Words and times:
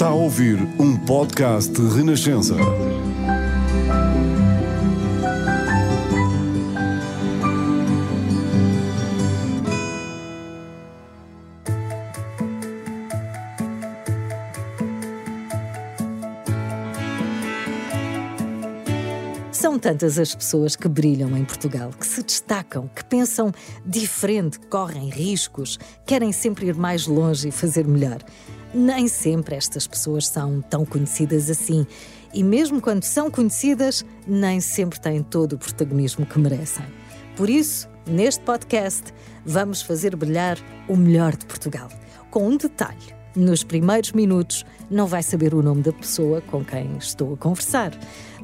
Está 0.00 0.08
a 0.08 0.14
ouvir 0.14 0.56
um 0.78 0.96
podcast 0.96 1.70
de 1.70 1.94
Renascença. 1.94 2.54
São 19.52 19.78
tantas 19.78 20.18
as 20.18 20.34
pessoas 20.34 20.74
que 20.74 20.88
brilham 20.88 21.36
em 21.36 21.44
Portugal, 21.44 21.90
que 21.90 22.06
se 22.06 22.22
destacam, 22.22 22.88
que 22.96 23.04
pensam 23.04 23.52
diferente, 23.84 24.58
correm 24.60 25.10
riscos, 25.10 25.78
querem 26.06 26.32
sempre 26.32 26.68
ir 26.68 26.74
mais 26.74 27.06
longe 27.06 27.48
e 27.48 27.52
fazer 27.52 27.86
melhor. 27.86 28.24
Nem 28.72 29.08
sempre 29.08 29.56
estas 29.56 29.86
pessoas 29.86 30.28
são 30.28 30.60
tão 30.62 30.84
conhecidas 30.84 31.50
assim. 31.50 31.86
E 32.32 32.44
mesmo 32.44 32.80
quando 32.80 33.02
são 33.02 33.30
conhecidas, 33.30 34.04
nem 34.26 34.60
sempre 34.60 35.00
têm 35.00 35.22
todo 35.22 35.54
o 35.54 35.58
protagonismo 35.58 36.24
que 36.24 36.38
merecem. 36.38 36.84
Por 37.36 37.50
isso, 37.50 37.88
neste 38.06 38.44
podcast, 38.44 39.12
vamos 39.44 39.82
fazer 39.82 40.14
brilhar 40.14 40.58
o 40.88 40.96
melhor 40.96 41.36
de 41.36 41.46
Portugal. 41.46 41.88
Com 42.30 42.46
um 42.46 42.56
detalhe: 42.56 43.14
nos 43.34 43.64
primeiros 43.64 44.12
minutos, 44.12 44.64
não 44.90 45.06
vai 45.06 45.22
saber 45.22 45.54
o 45.54 45.62
nome 45.62 45.82
da 45.82 45.92
pessoa 45.92 46.40
com 46.40 46.64
quem 46.64 46.96
estou 46.96 47.34
a 47.34 47.36
conversar. 47.36 47.92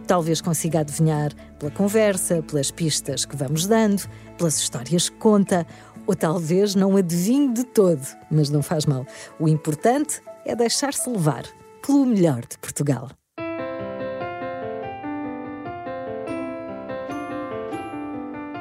Talvez 0.06 0.40
consiga 0.40 0.80
adivinhar 0.80 1.32
pela 1.58 1.70
conversa, 1.70 2.40
pelas 2.42 2.70
pistas 2.70 3.24
que 3.24 3.36
vamos 3.36 3.66
dando, 3.66 4.08
pelas 4.38 4.58
histórias 4.58 5.08
que 5.08 5.16
conta, 5.16 5.66
ou 6.06 6.14
talvez 6.14 6.74
não 6.74 6.96
adivinhe 6.96 7.52
de 7.52 7.64
todo, 7.64 8.06
mas 8.30 8.48
não 8.50 8.62
faz 8.62 8.86
mal. 8.86 9.04
O 9.38 9.48
importante 9.48 10.22
é 10.44 10.54
deixar-se 10.54 11.08
levar 11.10 11.44
pelo 11.84 12.06
melhor 12.06 12.42
de 12.42 12.56
Portugal. 12.58 13.08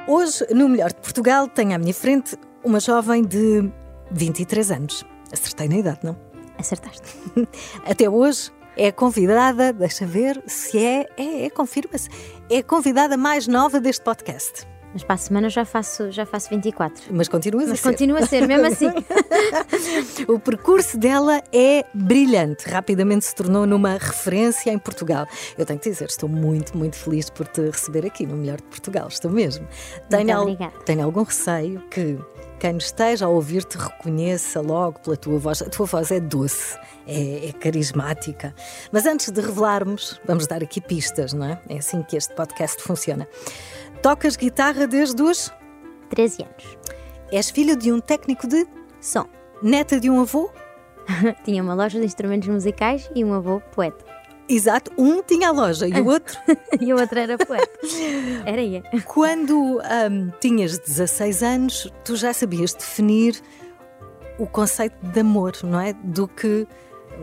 Hoje, 0.08 0.46
no 0.54 0.70
Melhor 0.70 0.90
de 0.90 1.02
Portugal, 1.02 1.48
tenho 1.48 1.74
à 1.74 1.80
minha 1.80 1.94
frente 1.94 2.38
uma 2.64 2.80
jovem 2.80 3.24
de 3.24 3.72
23 4.12 4.72
anos. 4.72 5.04
Acertei 5.32 5.68
na 5.68 5.78
idade, 5.78 6.00
não? 6.04 6.16
Acertaste. 6.60 7.04
Até 7.84 8.08
hoje 8.08 8.52
é 8.78 8.92
convidada, 8.92 9.74
deixa 9.74 10.06
ver 10.06 10.44
se 10.46 10.78
é, 10.78 11.08
é, 11.18 11.46
é 11.46 11.50
confirma-se, 11.50 12.10
é 12.50 12.60
a 12.60 12.64
convidada 12.64 13.18
mais 13.18 13.48
nova 13.48 13.80
deste 13.80 14.04
podcast. 14.04 14.68
Mas 14.96 15.04
para 15.04 15.16
a 15.16 15.18
semana 15.18 15.50
já 15.50 15.66
faço, 15.66 16.10
já 16.10 16.26
faço 16.26 16.50
24. 16.50 17.04
Mas 17.12 17.28
continuas 17.28 17.68
Mas 17.68 17.80
a 17.80 17.82
ser. 17.84 17.90
continua 17.90 18.20
a 18.20 18.26
ser, 18.26 18.48
mesmo 18.48 18.66
assim. 18.66 18.88
O 20.28 20.40
percurso 20.40 20.98
dela 20.98 21.42
é 21.54 21.86
brilhante. 21.94 22.68
Rapidamente 22.70 23.26
se 23.26 23.36
tornou 23.36 23.66
numa 23.66 23.92
referência 23.98 24.72
em 24.72 24.78
Portugal. 24.80 25.28
Eu 25.58 25.66
tenho 25.66 25.80
que 25.80 25.90
dizer, 25.90 26.06
estou 26.10 26.30
muito, 26.30 26.78
muito 26.78 26.96
feliz 26.96 27.30
por 27.30 27.46
te 27.48 27.62
receber 27.62 28.06
aqui 28.06 28.26
no 28.26 28.36
Melhor 28.38 28.58
de 28.58 28.64
Portugal. 28.64 29.08
Estou 29.10 29.30
mesmo. 29.30 29.68
Tenho, 30.10 30.36
al- 30.36 30.56
tenho 30.86 31.04
algum 31.04 31.24
receio 31.24 31.82
que 31.92 32.18
quem 32.60 32.74
nos 32.74 32.86
esteja 32.86 33.26
a 33.26 33.30
ouvir 33.30 33.64
te 33.66 33.78
reconheça 33.78 34.62
logo 34.62 35.00
pela 35.02 35.18
tua 35.18 35.38
voz. 35.38 35.62
A 35.62 35.66
tua 35.70 35.86
voz 35.86 36.10
é 36.10 36.20
doce, 36.20 36.78
é, 37.06 37.50
é 37.50 37.52
carismática. 37.52 38.56
Mas 38.92 39.06
antes 39.06 39.30
de 39.30 39.42
revelarmos, 39.42 40.20
vamos 40.26 40.48
dar 40.48 40.64
aqui 40.64 40.80
pistas, 40.80 41.34
não 41.34 41.46
é? 41.46 41.60
É 41.70 41.78
assim 41.78 42.02
que 42.02 42.16
este 42.16 42.34
podcast 42.34 42.82
funciona. 42.82 43.28
Tocas 44.02 44.36
guitarra 44.36 44.88
desde 44.88 45.22
os. 45.22 45.52
13 46.10 46.44
anos. 46.44 46.78
És 47.32 47.50
filha 47.50 47.76
de 47.76 47.92
um 47.92 48.00
técnico 48.00 48.48
de. 48.48 48.68
Som. 49.02 49.28
Neta 49.62 50.00
de 50.00 50.10
um 50.10 50.22
avô? 50.22 50.50
Tinha 51.44 51.62
uma 51.62 51.74
loja 51.74 52.00
de 52.00 52.06
instrumentos 52.06 52.48
musicais 52.48 53.10
e 53.16 53.24
um 53.24 53.34
avô 53.34 53.60
poeta. 53.72 54.04
Exato, 54.48 54.92
um 54.96 55.24
tinha 55.24 55.50
a 55.50 55.52
loja 55.52 55.88
e 55.88 55.94
o 56.00 56.06
outro, 56.06 56.38
E 56.80 56.94
o 56.94 57.00
outro 57.00 57.20
era 57.20 57.36
poeta. 57.36 57.68
Era 58.46 58.64
eu. 58.64 58.84
quando 59.06 59.82
ahm, 59.84 60.30
tinhas 60.40 60.78
16 60.78 61.42
anos, 61.42 61.92
tu 62.04 62.16
já 62.16 62.32
sabias 62.32 62.74
definir 62.74 63.42
o 64.38 64.46
conceito 64.46 64.96
de 65.02 65.20
amor, 65.20 65.54
não 65.64 65.80
é? 65.80 65.94
Do 65.94 66.28
que, 66.28 66.68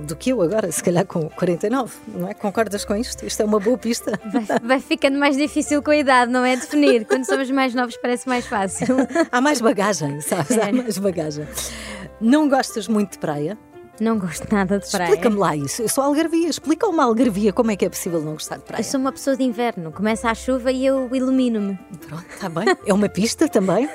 do 0.06 0.16
que 0.16 0.30
eu 0.30 0.42
agora, 0.42 0.70
se 0.72 0.82
calhar 0.82 1.06
com 1.06 1.28
49, 1.30 1.94
não 2.08 2.28
é? 2.28 2.34
Concordas 2.34 2.84
com 2.84 2.94
isto? 2.97 3.25
Isto 3.26 3.42
é 3.42 3.44
uma 3.44 3.60
boa 3.60 3.78
pista. 3.78 4.19
Vai, 4.32 4.58
vai 4.62 4.80
ficando 4.80 5.19
mais 5.19 5.36
difícil 5.36 5.82
com 5.82 5.91
a 5.91 5.97
idade, 5.97 6.30
não 6.32 6.44
é? 6.44 6.56
Definir. 6.56 7.04
Quando 7.06 7.25
somos 7.25 7.50
mais 7.50 7.75
novos 7.75 7.97
parece 7.97 8.28
mais 8.28 8.47
fácil. 8.47 8.97
Há 9.30 9.41
mais 9.41 9.60
bagagem, 9.60 10.20
sabes? 10.20 10.56
Há 10.58 10.69
É. 10.69 10.72
mais 10.72 10.98
bagagem. 10.98 11.47
Não 12.20 12.48
gostas 12.48 12.88
muito 12.88 13.12
de 13.12 13.19
praia? 13.19 13.56
Não 14.00 14.19
gosto 14.19 14.47
nada 14.53 14.78
de 14.78 14.91
praia. 14.91 15.08
Explica-me 15.10 15.36
lá 15.36 15.54
isso. 15.54 15.82
Eu 15.82 15.88
sou 15.88 16.03
algarvia. 16.03 16.48
Explica 16.48 16.86
uma 16.88 17.04
algarvia 17.04 17.53
como 17.53 17.70
é 17.70 17.76
que 17.76 17.84
é 17.84 17.88
possível 17.88 18.20
não 18.22 18.32
gostar 18.32 18.56
de 18.56 18.62
praia. 18.62 18.80
Eu 18.80 18.84
sou 18.84 18.98
uma 18.98 19.12
pessoa 19.12 19.36
de 19.36 19.44
inverno. 19.44 19.92
Começa 19.92 20.28
a 20.30 20.34
chuva 20.34 20.72
e 20.72 20.84
eu 20.86 21.09
ilumino-me. 21.14 21.78
Pronto, 22.09 22.24
está 22.30 22.48
bem. 22.48 22.64
É 22.86 22.92
uma 22.92 23.09
pista 23.09 23.47
também. 23.48 23.88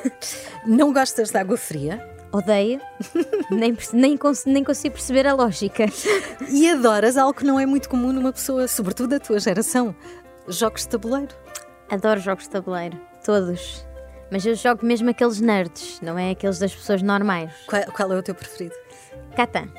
Não 0.65 0.93
gostas 0.93 1.31
de 1.31 1.37
água 1.37 1.57
fria? 1.57 2.01
Odeio. 2.37 2.79
Nem, 3.49 3.75
nem, 3.93 4.17
cons- 4.17 4.45
nem 4.45 4.63
consigo 4.63 4.95
perceber 4.95 5.25
a 5.27 5.33
lógica. 5.33 5.85
E 6.49 6.69
adoras 6.69 7.17
algo 7.17 7.33
que 7.33 7.45
não 7.45 7.59
é 7.59 7.65
muito 7.65 7.89
comum 7.89 8.11
numa 8.13 8.31
pessoa, 8.31 8.67
sobretudo 8.67 9.09
da 9.09 9.19
tua 9.19 9.39
geração: 9.39 9.95
jogos 10.47 10.81
de 10.83 10.89
tabuleiro. 10.89 11.35
Adoro 11.89 12.19
jogos 12.19 12.43
de 12.45 12.49
tabuleiro. 12.51 12.99
Todos. 13.25 13.85
Mas 14.31 14.45
eu 14.45 14.55
jogo 14.55 14.85
mesmo 14.85 15.09
aqueles 15.09 15.39
nerds, 15.39 15.99
não 16.01 16.17
é 16.19 16.31
aqueles 16.31 16.59
das 16.59 16.75
pessoas 16.75 17.01
normais. 17.01 17.51
Qual, 17.67 17.81
qual 17.93 18.13
é 18.13 18.17
o 18.17 18.23
teu 18.23 18.35
preferido? 18.35 18.75
Catan. 19.35 19.69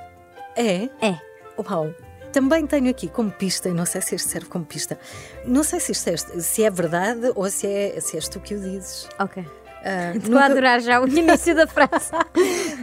É? 0.56 0.84
É. 1.06 1.18
Uau! 1.58 1.94
Também 2.32 2.66
tenho 2.66 2.88
aqui 2.90 3.08
como 3.08 3.30
pista, 3.30 3.68
e 3.68 3.72
não 3.74 3.84
sei 3.86 4.00
se 4.00 4.14
este 4.14 4.28
serve 4.28 4.48
como 4.48 4.64
pista, 4.64 4.98
não 5.44 5.62
sei 5.62 5.80
se 5.80 5.92
isto 5.92 6.08
é, 6.08 6.16
se 6.16 6.62
é 6.64 6.70
verdade 6.70 7.32
ou 7.34 7.48
se, 7.50 7.66
é, 7.66 8.00
se 8.00 8.16
és 8.16 8.28
tu 8.28 8.38
que 8.40 8.54
o 8.54 8.60
dizes. 8.60 9.08
Ok. 9.18 9.44
Ah, 9.84 10.12
Estou 10.16 10.36
a 10.38 10.46
adorar 10.46 10.80
já 10.80 11.00
o 11.00 11.06
início 11.08 11.54
da 11.54 11.66
frase. 11.66 12.10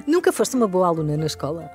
nunca 0.08 0.32
foste 0.32 0.56
uma 0.56 0.68
boa 0.68 0.88
aluna 0.88 1.18
na 1.18 1.26
escola? 1.26 1.70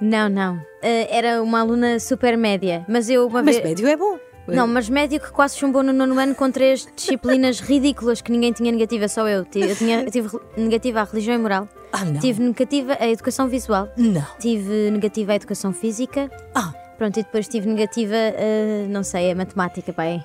Não, 0.00 0.28
não. 0.28 0.60
Eh, 0.82 1.06
era 1.16 1.42
uma 1.42 1.60
aluna 1.60 2.00
super 2.00 2.36
média, 2.36 2.84
mas 2.88 3.08
eu 3.08 3.26
uma 3.26 3.42
Mas 3.42 3.56
vez. 3.56 3.68
médio 3.68 3.86
é 3.88 3.96
bom. 3.96 4.18
Não, 4.48 4.66
mas 4.66 4.88
médio 4.88 5.20
que 5.20 5.30
quase 5.30 5.56
chumbou 5.56 5.84
no 5.84 5.92
nono 5.92 6.18
ano 6.18 6.34
com 6.34 6.50
três 6.50 6.84
disciplinas 6.96 7.60
ridículas 7.60 8.20
que 8.20 8.32
ninguém 8.32 8.52
tinha 8.52 8.72
negativa, 8.72 9.06
só 9.06 9.28
eu. 9.28 9.46
Eu, 9.54 9.76
tinha, 9.76 10.02
eu 10.02 10.10
tive 10.10 10.36
negativa 10.56 11.00
à 11.00 11.04
religião 11.04 11.36
e 11.36 11.38
moral, 11.38 11.68
Ah, 11.92 12.04
não. 12.04 12.18
tive 12.18 12.42
negativa 12.42 12.96
à 12.98 13.06
educação 13.08 13.46
visual, 13.48 13.88
Não. 13.96 14.26
tive 14.40 14.90
negativa 14.90 15.32
à 15.32 15.36
educação 15.36 15.72
física, 15.72 16.28
Ah, 16.52 16.72
pronto, 16.98 17.20
e 17.20 17.22
depois 17.22 17.46
tive 17.46 17.68
negativa, 17.68 18.16
a, 18.16 18.88
não 18.88 19.04
sei, 19.04 19.30
a 19.30 19.34
matemática, 19.36 19.92
pai. 19.92 20.24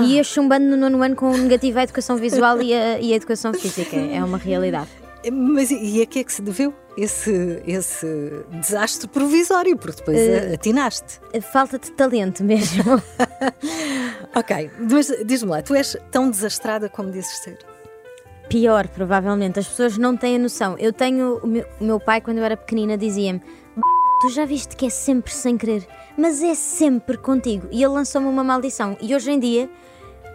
E 0.00 0.14
ia 0.16 0.24
chumbando 0.24 0.64
no 0.66 0.76
nono 0.76 1.02
ano 1.02 1.14
com 1.16 1.36
negativa 1.36 1.80
à 1.80 1.82
educação 1.84 2.16
visual 2.16 2.60
e 2.62 2.72
a, 2.72 2.98
e 2.98 3.12
a 3.12 3.16
educação 3.16 3.52
física. 3.52 3.96
É 3.96 4.22
uma 4.24 4.38
realidade. 4.38 4.88
mas 5.30 5.70
e 5.70 6.00
a 6.02 6.06
que 6.06 6.20
é 6.20 6.24
que 6.24 6.32
se 6.32 6.40
deveu 6.42 6.72
esse, 6.96 7.62
esse 7.66 8.06
desastre 8.60 9.06
provisório? 9.08 9.76
Porque 9.76 9.98
depois 9.98 10.18
Eh, 10.18 10.54
atinaste. 10.54 11.20
Falta 11.52 11.78
de 11.78 11.90
talento 11.92 12.42
mesmo. 12.42 13.00
Ok, 14.34 14.70
mas 14.90 15.12
diz-me 15.26 15.50
lá, 15.50 15.60
tu 15.62 15.74
és 15.74 15.94
tão 16.10 16.30
desastrada 16.30 16.88
como 16.88 17.10
dizes 17.10 17.36
ser? 17.38 17.58
Pior, 18.48 18.88
provavelmente. 18.88 19.58
As 19.58 19.68
pessoas 19.68 19.98
não 19.98 20.16
têm 20.16 20.36
a 20.36 20.38
noção. 20.38 20.74
Eu 20.78 20.90
tenho. 20.92 21.38
O 21.42 21.46
meu, 21.46 21.66
o 21.80 21.84
meu 21.84 22.00
pai, 22.00 22.20
quando 22.22 22.38
eu 22.38 22.44
era 22.44 22.56
pequenina, 22.56 22.96
dizia-me: 22.96 23.40
"B***, 23.40 23.82
Tu 24.22 24.28
já 24.28 24.44
viste 24.44 24.76
que 24.76 24.86
é 24.86 24.90
sempre 24.90 25.32
sem 25.34 25.58
querer, 25.58 25.86
mas 26.16 26.42
é 26.42 26.54
sempre 26.54 27.16
contigo. 27.18 27.66
E 27.72 27.82
ele 27.82 27.92
lançou-me 27.92 28.28
uma 28.28 28.44
maldição. 28.44 28.96
E 29.00 29.14
hoje 29.14 29.32
em 29.32 29.38
dia, 29.40 29.68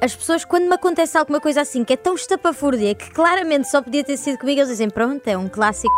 as 0.01 0.13
pessoas, 0.13 0.43
quando 0.43 0.67
me 0.67 0.73
acontece 0.75 1.17
alguma 1.17 1.39
coisa 1.39 1.61
assim, 1.61 1.83
que 1.85 1.93
é 1.93 1.97
tão 1.97 2.13
estapafúrdia, 2.13 2.93
que 2.93 3.09
claramente 3.11 3.69
só 3.69 3.81
podia 3.81 4.03
ter 4.03 4.17
sido 4.17 4.37
comigo, 4.39 4.59
eles 4.59 4.69
dizem: 4.69 4.89
Pronto, 4.89 5.25
é 5.27 5.37
um 5.37 5.47
clássico. 5.47 5.93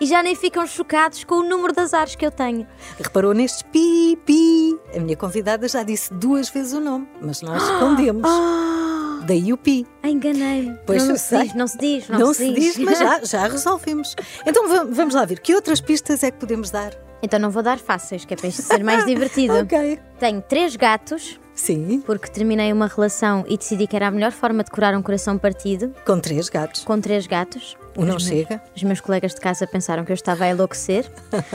E 0.00 0.06
já 0.06 0.22
nem 0.22 0.34
ficam 0.34 0.66
chocados 0.66 1.22
com 1.24 1.34
o 1.36 1.42
número 1.42 1.72
de 1.74 1.80
azares 1.80 2.14
que 2.14 2.24
eu 2.24 2.30
tenho. 2.30 2.66
Reparou 2.98 3.34
nestes 3.34 3.62
pi, 3.62 4.16
pi. 4.24 4.78
A 4.96 5.00
minha 5.00 5.16
convidada 5.16 5.68
já 5.68 5.82
disse 5.82 6.14
duas 6.14 6.48
vezes 6.48 6.72
o 6.72 6.80
nome, 6.80 7.06
mas 7.20 7.42
nós 7.42 7.62
escondemos. 7.62 8.22
Daí 9.26 9.52
o 9.52 9.56
pi. 9.58 9.86
Ah, 10.02 10.08
enganei-me. 10.08 10.78
Pois 10.86 11.02
não, 11.02 11.10
eu 11.10 11.18
se 11.18 11.36
diz, 11.42 11.54
não 11.54 11.66
se 11.66 11.76
diz, 11.78 12.08
não, 12.08 12.18
Não 12.20 12.32
se 12.32 12.50
diz, 12.54 12.78
mas 12.78 12.96
já, 13.00 13.20
já 13.24 13.48
resolvemos. 13.48 14.14
Então 14.46 14.66
va- 14.68 14.84
vamos 14.88 15.14
lá 15.14 15.24
ver, 15.26 15.40
que 15.40 15.54
outras 15.54 15.80
pistas 15.80 16.22
é 16.22 16.30
que 16.30 16.38
podemos 16.38 16.70
dar? 16.70 16.92
Então 17.22 17.38
não 17.38 17.50
vou 17.50 17.62
dar 17.62 17.78
fáceis, 17.78 18.24
que 18.24 18.34
é 18.34 18.36
para 18.36 18.48
isto 18.48 18.62
ser 18.62 18.82
mais 18.84 19.04
divertido. 19.06 19.54
Ok. 19.54 19.98
Tenho 20.18 20.40
três 20.42 20.76
gatos, 20.76 21.38
Sim, 21.54 22.00
porque 22.06 22.28
terminei 22.30 22.72
uma 22.72 22.86
relação 22.86 23.44
e 23.48 23.56
decidi 23.56 23.86
que 23.88 23.96
era 23.96 24.06
a 24.06 24.10
melhor 24.10 24.30
forma 24.30 24.62
de 24.62 24.70
curar 24.70 24.94
um 24.94 25.02
coração 25.02 25.36
partido, 25.36 25.92
com 26.06 26.20
três 26.20 26.48
gatos. 26.48 26.84
com 26.84 27.00
três 27.00 27.26
gatos. 27.26 27.76
Um 27.96 28.04
não 28.04 28.16
Os 28.16 28.24
chega. 28.26 28.56
Meus, 28.58 28.76
os 28.76 28.82
meus 28.84 29.00
colegas 29.00 29.34
de 29.34 29.40
casa 29.40 29.66
pensaram 29.66 30.04
que 30.04 30.12
eu 30.12 30.14
estava 30.14 30.44
a 30.44 30.50
enlouquecer. 30.50 31.10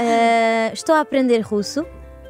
Ah, 0.00 0.70
estou 0.72 0.94
a 0.94 1.00
aprender 1.00 1.40
russo, 1.40 1.84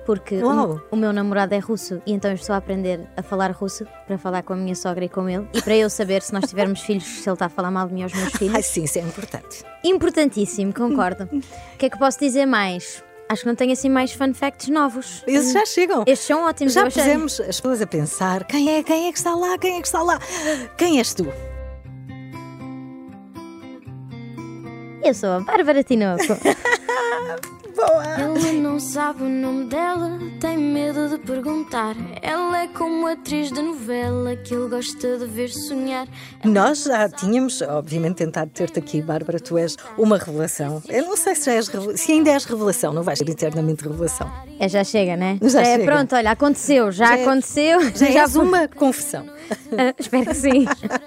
porque 0.09 0.43
o, 0.43 0.81
o 0.91 0.97
meu 0.97 1.13
namorado 1.13 1.55
é 1.55 1.59
russo 1.59 2.01
e 2.07 2.15
então 2.15 2.31
eu 2.31 2.37
estou 2.37 2.55
a 2.55 2.57
aprender 2.57 2.99
a 3.15 3.23
falar 3.23 3.51
russo 3.51 3.87
para 4.07 4.17
falar 4.17 4.43
com 4.43 4.55
a 4.55 4.57
minha 4.57 4.75
sogra 4.75 5.05
e 5.05 5.09
com 5.09 5.29
ele 5.29 5.47
e 5.53 5.61
para 5.61 5.77
eu 5.77 5.91
saber 5.91 6.23
se 6.23 6.33
nós 6.33 6.49
tivermos 6.49 6.81
filhos, 6.81 7.05
se 7.05 7.29
ele 7.29 7.35
está 7.35 7.45
a 7.45 7.49
falar 7.51 7.71
mal 7.71 7.87
de 7.87 7.93
mim 7.93 8.05
aos 8.05 8.15
meus 8.15 8.33
filhos. 8.33 8.55
Ai, 8.55 8.63
sim, 8.63 8.85
isso 8.85 8.99
é 8.99 9.03
importante. 9.03 9.63
Importantíssimo, 9.85 10.73
concordo. 10.73 11.29
O 11.75 11.79
que 11.79 11.87
é 11.87 11.91
que 11.91 11.99
posso 11.99 12.19
dizer 12.19 12.47
mais? 12.47 13.05
Acho 13.29 13.43
que 13.43 13.49
não 13.49 13.55
tenho 13.55 13.73
assim 13.73 13.89
mais 13.91 14.13
fun 14.13 14.33
facts 14.33 14.69
novos. 14.69 15.23
Esses 15.27 15.53
já 15.53 15.65
chegam. 15.67 16.03
Estes 16.07 16.27
são 16.27 16.43
ótimos. 16.43 16.73
Já 16.73 16.85
pusemos 16.85 17.39
as 17.41 17.61
pessoas 17.61 17.83
a 17.83 17.87
pensar: 17.87 18.45
quem 18.45 18.77
é, 18.77 18.83
quem 18.83 19.07
é 19.07 19.13
que 19.13 19.19
está 19.19 19.35
lá, 19.35 19.57
quem 19.59 19.77
é 19.77 19.81
que 19.81 19.87
está 19.87 20.03
lá? 20.03 20.19
Quem 20.77 20.99
és 20.99 21.15
tu? 21.15 21.27
Eu 25.05 25.15
sou 25.15 25.31
a 25.31 25.41
Bárbara 25.41 25.85
Tinoco. 25.85 26.25
Ela 27.83 28.53
não 28.55 28.81
sabe 28.81 29.23
o 29.23 29.29
nome 29.29 29.67
dela, 29.67 30.19
tem 30.41 30.59
medo 30.59 31.09
de 31.11 31.19
perguntar. 31.19 31.95
Ela 32.21 32.63
é 32.65 32.69
como 32.69 33.07
atriz 33.07 33.53
de 33.53 33.63
novela 33.63 34.35
que 34.37 34.53
ele 34.53 34.69
gosta 34.69 35.17
de 35.19 35.27
ver 35.27 35.49
sonhar. 35.51 36.09
Nós 36.45 36.85
já 36.85 37.09
tínhamos, 37.09 37.63
obviamente, 37.63 38.17
tentado 38.17 38.51
ter-te 38.51 38.79
aqui, 38.81 39.01
Bárbara. 39.01 39.39
Tu 39.39 39.57
és 39.59 39.77
uma 39.97 40.19
revelação. 40.19 40.83
Eu 40.89 41.05
não 41.07 41.17
sei 41.17 41.35
se, 41.37 41.47
já 41.47 41.53
és, 41.53 41.71
se 41.97 42.13
ainda 42.13 42.31
és 42.31 42.45
revelação, 42.45 42.93
não 42.93 43.03
vais 43.05 43.19
ser 43.19 43.29
eternamente 43.29 43.85
revelação. 43.85 44.31
É, 44.59 44.69
já 44.69 44.83
chega, 44.83 45.17
né? 45.17 45.39
Já 45.43 45.61
é 45.61 45.77
chega. 45.77 45.85
pronto, 45.85 46.17
olha, 46.17 46.31
aconteceu, 46.33 46.91
já, 46.91 47.07
Já 47.07 47.17
é- 47.19 47.23
aconteceu. 47.23 47.81
Já 47.95 48.07
és 48.09 48.35
uma 48.37 48.67
confissão. 48.69 49.25
Ah, 49.71 49.95
espero 49.99 50.27
que 50.27 50.35
sim. 50.35 50.67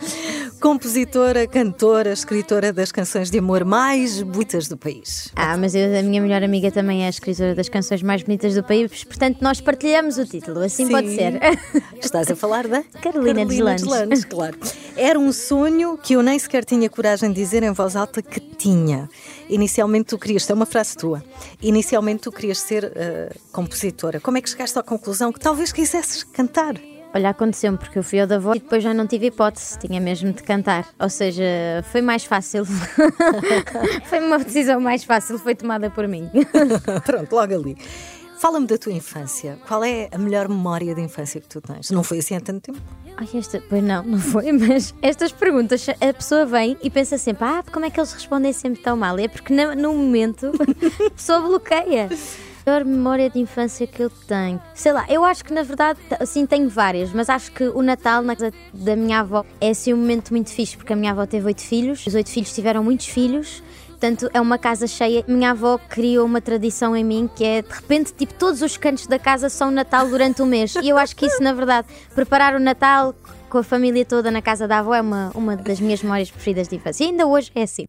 Compositora, 0.60 1.48
cantora, 1.48 2.12
escritora 2.14 2.72
das 2.74 2.92
canções 2.92 3.30
de 3.32 3.40
amor 3.40 3.64
mais 3.66 4.22
bonitas 4.22 4.68
do 4.68 4.78
país. 4.78 5.32
Ah, 5.36 5.58
mas 5.58 5.74
eu, 5.76 5.98
a 5.98 6.04
minha 6.04 6.22
melhor 6.22 6.44
amiga 6.44 6.61
também 6.70 7.04
é 7.04 7.08
a 7.08 7.10
escritora 7.10 7.56
das 7.56 7.70
canções 7.70 8.04
mais 8.04 8.22
bonitas 8.22 8.54
do 8.54 8.62
país, 8.64 9.04
portanto 9.06 9.40
nós 9.42 9.62
partilhamos 9.62 10.18
o 10.18 10.26
título, 10.26 10.60
assim 10.60 10.86
Sim. 10.86 10.92
pode 10.92 11.16
ser. 11.16 11.40
Estás 12.00 12.30
a 12.30 12.36
falar 12.36 12.68
da 12.68 12.84
Carolina 13.02 13.46
Deslandes. 13.46 13.84
Deslandes, 13.84 14.26
claro. 14.26 14.58
Era 14.98 15.18
um 15.18 15.32
sonho 15.32 15.98
que 15.98 16.14
eu 16.14 16.22
nem 16.22 16.38
sequer 16.38 16.66
tinha 16.66 16.90
coragem 16.90 17.30
de 17.30 17.36
dizer 17.36 17.64
em 17.64 17.72
voz 17.72 17.96
alta 17.96 18.22
que 18.22 18.40
tinha. 18.40 19.10
Inicialmente 19.50 20.08
tu 20.08 20.20
querias, 20.20 20.50
é 20.50 20.54
uma 20.54 20.66
frase 20.66 20.98
tua, 20.98 21.24
inicialmente 21.62 22.24
tu 22.24 22.32
querias 22.32 22.60
ser 22.60 22.92
eh, 22.96 23.34
compositora. 23.52 24.20
Como 24.20 24.38
é 24.38 24.42
que 24.42 24.50
chegaste 24.50 24.78
à 24.78 24.84
conclusão 24.84 25.32
que 25.32 25.40
talvez 25.40 25.72
quisesses 25.72 26.24
cantar? 26.24 26.76
Olha, 27.14 27.30
aconteceu-me 27.30 27.78
porque 27.78 28.00
eu 28.00 28.04
fui 28.04 28.22
ao 28.22 28.28
da 28.28 28.40
voz 28.40 28.58
e 28.58 28.62
depois 28.62 28.82
já 28.82 28.94
não 28.94 29.06
tive 29.06 29.28
hipótese, 29.28 29.78
tinha 29.78 30.00
mesmo 30.00 30.32
de 30.32 30.42
cantar. 30.44 30.88
Ou 30.98 31.10
seja, 31.10 31.44
foi 31.92 32.02
mais 32.02 32.24
fácil. 32.24 32.66
foi 34.06 34.20
uma 34.20 34.40
decisão 34.40 34.80
mais 34.80 35.04
fácil, 35.04 35.38
foi 35.38 35.54
tomada 35.54 35.90
por 35.90 36.08
mim. 36.08 36.30
Pronto, 37.06 37.36
logo 37.36 37.54
ali. 37.54 37.78
Fala-me 38.40 38.66
da 38.66 38.78
tua 38.78 38.94
infância. 38.94 39.60
Qual 39.68 39.84
é 39.84 40.10
a 40.12 40.18
melhor 40.18 40.48
memória 40.48 40.96
de 40.96 41.02
infância 41.02 41.40
que 41.40 41.48
tu 41.48 41.62
tens? 41.62 41.92
Não 41.92 42.02
foi 42.02 42.20
assim 42.20 42.36
há 42.36 42.42
tanto 42.42 42.72
tempo? 42.72 42.82
Ai, 43.18 43.28
esta, 43.36 43.62
pois 43.70 43.84
não, 43.84 44.02
não 44.04 44.18
foi, 44.18 44.50
mas 44.54 44.96
estas 45.02 45.32
perguntas, 45.32 45.86
a 45.90 46.14
pessoa 46.14 46.46
vem 46.46 46.76
e 46.82 46.90
pensa 46.90 47.18
sempre, 47.18 47.44
ah, 47.44 47.64
como 47.72 47.86
é 47.86 47.92
que 47.92 48.00
eles 48.00 48.12
respondem 48.14 48.52
sempre 48.52 48.82
tão 48.82 48.98
mal? 48.98 49.20
É 49.20 49.28
porque 49.28 49.54
no, 49.54 49.76
no 49.76 49.94
momento 49.94 50.52
a 51.06 51.10
pessoa 51.12 51.42
bloqueia. 51.42 52.10
Melhor 52.66 52.86
memória 52.86 53.30
de 53.30 53.40
infância 53.40 53.88
que 53.88 54.02
eu 54.04 54.10
tenho. 54.10 54.62
Sei 54.74 54.92
lá, 54.92 55.06
eu 55.10 55.24
acho 55.24 55.44
que 55.44 55.54
na 55.54 55.64
verdade, 55.64 56.00
assim, 56.20 56.46
tenho 56.46 56.70
várias, 56.70 57.12
mas 57.12 57.30
acho 57.30 57.52
que 57.52 57.64
o 57.64 57.82
Natal 57.82 58.22
na 58.22 58.36
casa 58.36 58.54
da 58.74 58.96
minha 58.96 59.20
avó 59.20 59.46
é 59.60 59.70
assim 59.70 59.94
um 59.94 59.98
momento 59.98 60.32
muito 60.32 60.52
fixe, 60.52 60.78
porque 60.78 60.94
a 60.94 60.96
minha 60.96 61.12
avó 61.12 61.26
teve 61.26 61.46
oito 61.46 61.62
filhos, 61.62 62.06
os 62.06 62.14
oito 62.14 62.30
filhos 62.30 62.54
tiveram 62.54 62.84
muitos 62.84 63.08
filhos. 63.08 63.64
Portanto, 64.02 64.32
é 64.34 64.42
uma 64.42 64.58
casa 64.58 64.88
cheia. 64.88 65.24
Minha 65.28 65.52
avó 65.52 65.78
criou 65.78 66.26
uma 66.26 66.42
tradição 66.42 66.98
em 66.98 67.04
mim 67.04 67.30
que 67.36 67.44
é, 67.46 67.62
de 67.62 67.72
repente, 67.72 68.12
tipo, 68.12 68.34
todos 68.34 68.64
os 68.64 68.76
cantos 68.76 69.06
da 69.06 69.20
casa 69.20 69.48
são 69.48 69.70
Natal 69.70 70.08
durante 70.08 70.42
o 70.42 70.46
mês. 70.46 70.74
E 70.82 70.90
eu 70.90 70.98
acho 70.98 71.16
que 71.16 71.28
isso, 71.28 71.42
na 71.44 71.54
verdade, 71.54 71.88
preparar 72.16 72.56
o 72.56 72.60
Natal 72.60 73.14
com 73.48 73.60
a 73.60 73.64
família 73.64 74.04
toda 74.04 74.32
na 74.32 74.42
casa 74.42 74.68
da 74.68 74.80
avó 74.80 74.96
é 74.96 75.02
uma, 75.02 75.30
uma 75.36 75.56
das 75.56 75.80
minhas 75.80 76.02
memórias 76.02 76.32
preferidas 76.32 76.68
de 76.68 76.78
infância. 76.78 77.04
E 77.04 77.08
ainda 77.10 77.28
hoje 77.28 77.52
é 77.54 77.62
assim. 77.62 77.86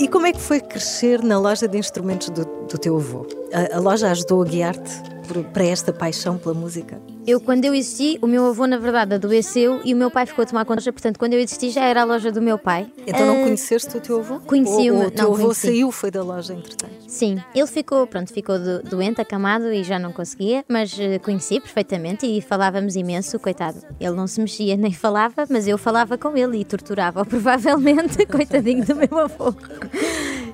E 0.00 0.08
como 0.08 0.26
é 0.26 0.32
que 0.32 0.40
foi 0.40 0.62
crescer 0.62 1.22
na 1.22 1.38
loja 1.38 1.68
de 1.68 1.76
instrumentos 1.76 2.30
do, 2.30 2.46
do 2.46 2.78
teu 2.78 2.96
avô? 2.96 3.26
A, 3.52 3.76
a 3.76 3.78
loja 3.78 4.10
ajudou 4.10 4.40
a 4.40 4.46
guiar-te 4.46 5.19
para 5.52 5.64
esta 5.64 5.92
paixão 5.92 6.36
pela 6.38 6.54
música? 6.54 7.00
Eu, 7.26 7.40
quando 7.40 7.64
eu 7.64 7.74
existi, 7.74 8.18
o 8.22 8.26
meu 8.26 8.46
avô, 8.46 8.66
na 8.66 8.78
verdade, 8.78 9.14
adoeceu 9.14 9.80
e 9.84 9.92
o 9.94 9.96
meu 9.96 10.10
pai 10.10 10.26
ficou 10.26 10.42
a 10.42 10.46
tomar 10.46 10.64
conta. 10.64 10.80
Portanto, 10.92 11.18
quando 11.18 11.34
eu 11.34 11.40
existi, 11.40 11.70
já 11.70 11.84
era 11.84 12.00
a 12.02 12.04
loja 12.04 12.32
do 12.32 12.40
meu 12.42 12.58
pai. 12.58 12.88
Então 13.06 13.26
não 13.26 13.36
Ah, 13.40 13.42
conheceste 13.44 13.96
o 13.96 14.00
teu 14.00 14.18
avô? 14.20 14.40
conheci-o, 14.40 14.94
não, 14.94 15.06
o 15.06 15.10
teu 15.10 15.26
avô 15.28 15.42
conheci. 15.42 15.66
saiu, 15.66 15.92
foi 15.92 16.10
da 16.10 16.22
loja 16.22 16.54
entretanto? 16.54 16.92
Sim, 17.06 17.38
ele 17.54 17.66
ficou, 17.66 18.06
pronto, 18.06 18.32
ficou 18.32 18.58
do- 18.58 18.82
doente, 18.82 19.20
acamado 19.20 19.70
e 19.72 19.84
já 19.84 19.98
não 19.98 20.12
conseguia, 20.12 20.64
mas 20.68 20.98
eh, 20.98 21.18
conheci 21.18 21.60
perfeitamente 21.60 22.24
e 22.26 22.40
falávamos 22.40 22.96
imenso, 22.96 23.38
coitado. 23.38 23.78
Ele 24.00 24.14
não 24.16 24.26
se 24.26 24.40
mexia 24.40 24.76
nem 24.76 24.92
falava, 24.92 25.44
mas 25.48 25.68
eu 25.68 25.76
falava 25.76 26.16
com 26.16 26.36
ele 26.36 26.58
e 26.58 26.64
torturava-o 26.64 27.24
provavelmente, 27.26 28.24
coitadinho 28.26 28.84
do 28.84 28.96
meu 28.96 29.18
avô. 29.18 29.54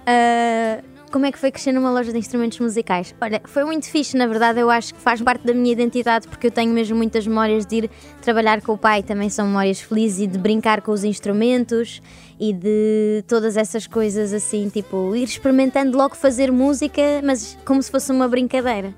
Ah, 0.08 0.80
como 1.16 1.24
é 1.24 1.32
que 1.32 1.38
foi 1.38 1.50
crescer 1.50 1.72
numa 1.72 1.90
loja 1.90 2.12
de 2.12 2.18
instrumentos 2.18 2.60
musicais? 2.60 3.14
Olha, 3.18 3.40
foi 3.46 3.64
muito 3.64 3.88
fixe, 3.88 4.14
na 4.18 4.26
verdade, 4.26 4.60
eu 4.60 4.68
acho 4.68 4.92
que 4.92 5.00
faz 5.00 5.18
parte 5.22 5.46
da 5.46 5.54
minha 5.54 5.72
identidade, 5.72 6.28
porque 6.28 6.48
eu 6.48 6.50
tenho 6.50 6.70
mesmo 6.70 6.94
muitas 6.94 7.26
memórias 7.26 7.64
de 7.64 7.76
ir 7.76 7.90
trabalhar 8.20 8.60
com 8.60 8.72
o 8.72 8.76
pai, 8.76 9.02
também 9.02 9.30
são 9.30 9.46
memórias 9.46 9.80
felizes, 9.80 10.20
e 10.20 10.26
de 10.26 10.36
brincar 10.36 10.82
com 10.82 10.92
os 10.92 11.04
instrumentos 11.04 12.02
e 12.38 12.52
de 12.52 13.24
todas 13.26 13.56
essas 13.56 13.86
coisas 13.86 14.34
assim, 14.34 14.68
tipo, 14.68 15.16
ir 15.16 15.24
experimentando 15.24 15.96
logo 15.96 16.14
fazer 16.14 16.52
música, 16.52 17.00
mas 17.24 17.56
como 17.64 17.82
se 17.82 17.90
fosse 17.90 18.12
uma 18.12 18.28
brincadeira. 18.28 18.94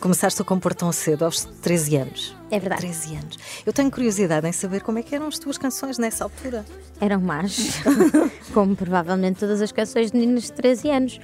Começaste 0.00 0.40
a 0.40 0.44
compor 0.46 0.72
tão 0.72 0.90
cedo, 0.90 1.26
aos 1.26 1.44
13 1.44 1.96
anos. 1.96 2.39
É 2.50 2.58
verdade. 2.58 2.82
13 2.82 3.14
anos. 3.16 3.38
Eu 3.64 3.72
tenho 3.72 3.90
curiosidade 3.90 4.46
em 4.46 4.52
saber 4.52 4.80
como 4.82 4.98
é 4.98 5.02
que 5.02 5.14
eram 5.14 5.26
as 5.26 5.38
tuas 5.38 5.56
canções 5.56 5.98
nessa 5.98 6.24
altura. 6.24 6.64
Eram 7.00 7.20
más, 7.20 7.80
como 8.52 8.74
provavelmente 8.74 9.38
todas 9.38 9.62
as 9.62 9.72
canções 9.72 10.10
de 10.10 10.18
meninas 10.18 10.44
de 10.44 10.52
13 10.52 10.90
anos. 10.90 11.20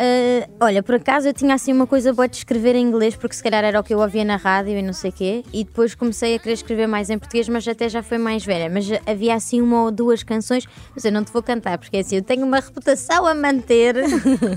Ah, 0.00 0.48
olha, 0.60 0.80
por 0.80 0.94
acaso 0.94 1.26
eu 1.26 1.32
tinha 1.32 1.52
assim 1.54 1.72
uma 1.72 1.84
coisa 1.84 2.12
boa 2.12 2.28
de 2.28 2.36
escrever 2.36 2.76
em 2.76 2.86
inglês, 2.86 3.16
porque 3.16 3.34
se 3.34 3.42
calhar 3.42 3.64
era 3.64 3.80
o 3.80 3.82
que 3.82 3.92
eu 3.92 3.98
ouvia 3.98 4.24
na 4.24 4.36
rádio 4.36 4.78
e 4.78 4.80
não 4.80 4.92
sei 4.92 5.10
o 5.10 5.12
quê, 5.12 5.44
e 5.52 5.64
depois 5.64 5.92
comecei 5.96 6.36
a 6.36 6.38
querer 6.38 6.54
escrever 6.54 6.86
mais 6.86 7.10
em 7.10 7.18
português, 7.18 7.48
mas 7.48 7.66
até 7.66 7.88
já 7.88 8.00
foi 8.00 8.16
mais 8.16 8.44
velha. 8.44 8.70
Mas 8.70 8.86
havia 9.04 9.34
assim 9.34 9.60
uma 9.60 9.82
ou 9.82 9.90
duas 9.90 10.22
canções, 10.22 10.66
mas 10.94 11.04
eu 11.04 11.10
não 11.10 11.24
te 11.24 11.32
vou 11.32 11.42
cantar, 11.42 11.78
porque 11.78 11.96
assim 11.96 12.14
eu 12.14 12.22
tenho 12.22 12.46
uma 12.46 12.60
reputação 12.60 13.26
a 13.26 13.34
manter. 13.34 13.96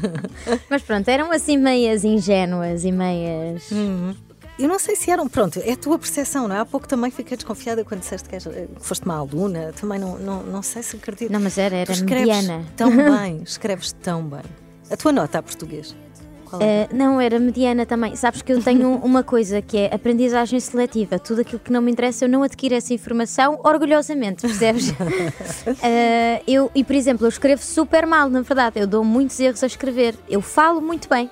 mas 0.69 0.83
pronto, 0.83 1.09
eram 1.09 1.31
assim 1.31 1.57
meias 1.57 2.03
ingênuas 2.03 2.85
e 2.85 2.91
meias. 2.91 3.67
Eu 4.61 4.67
não 4.69 4.77
sei 4.77 4.95
se 4.95 5.09
eram, 5.09 5.27
pronto, 5.27 5.59
é 5.63 5.71
a 5.71 5.75
tua 5.77 5.97
percepção, 5.97 6.47
não 6.47 6.55
é? 6.55 6.59
Há 6.59 6.65
pouco 6.65 6.87
também 6.87 7.09
fiquei 7.09 7.35
desconfiada 7.35 7.83
quando 7.83 8.01
disseste 8.01 8.29
que, 8.29 8.35
és- 8.35 8.43
que 8.47 8.67
foste 8.79 9.03
uma 9.05 9.17
aluna, 9.17 9.73
também 9.79 9.97
não, 9.99 10.17
não, 10.19 10.43
não 10.43 10.61
sei 10.61 10.83
se 10.83 10.95
acredito. 10.95 11.31
Não, 11.31 11.39
mas 11.39 11.57
era, 11.57 11.75
era 11.75 11.85
Tu 11.87 11.93
escreves 11.93 12.27
mediana. 12.37 12.65
tão 12.77 12.91
bem, 12.95 13.41
escreves 13.43 13.91
tão 13.93 14.21
bem. 14.23 14.41
A 14.89 14.95
tua 14.97 15.11
nota 15.11 15.39
a 15.39 15.41
português? 15.41 15.95
Qual 16.45 16.61
é? 16.61 16.87
Uh, 16.91 16.95
não, 16.95 17.19
era 17.21 17.39
mediana 17.39 17.85
também. 17.85 18.15
Sabes 18.15 18.41
que 18.41 18.51
eu 18.51 18.61
tenho 18.61 18.95
uma 19.03 19.23
coisa 19.23 19.61
que 19.61 19.77
é 19.77 19.95
aprendizagem 19.95 20.59
seletiva. 20.59 21.17
Tudo 21.17 21.41
aquilo 21.41 21.59
que 21.59 21.71
não 21.71 21.81
me 21.81 21.89
interessa, 21.91 22.25
eu 22.25 22.29
não 22.29 22.43
adquiro 22.43 22.75
essa 22.75 22.93
informação 22.93 23.59
orgulhosamente, 23.63 24.41
percebes? 24.41 24.89
Uh, 24.89 24.93
eu, 26.47 26.69
e 26.75 26.83
por 26.83 26.95
exemplo, 26.95 27.25
eu 27.25 27.29
escrevo 27.29 27.63
super 27.63 28.05
mal, 28.05 28.29
na 28.29 28.41
verdade. 28.41 28.79
Eu 28.79 28.85
dou 28.85 29.03
muitos 29.03 29.39
erros 29.39 29.63
a 29.63 29.67
escrever. 29.67 30.13
Eu 30.29 30.41
falo 30.41 30.81
muito 30.81 31.07
bem. 31.09 31.31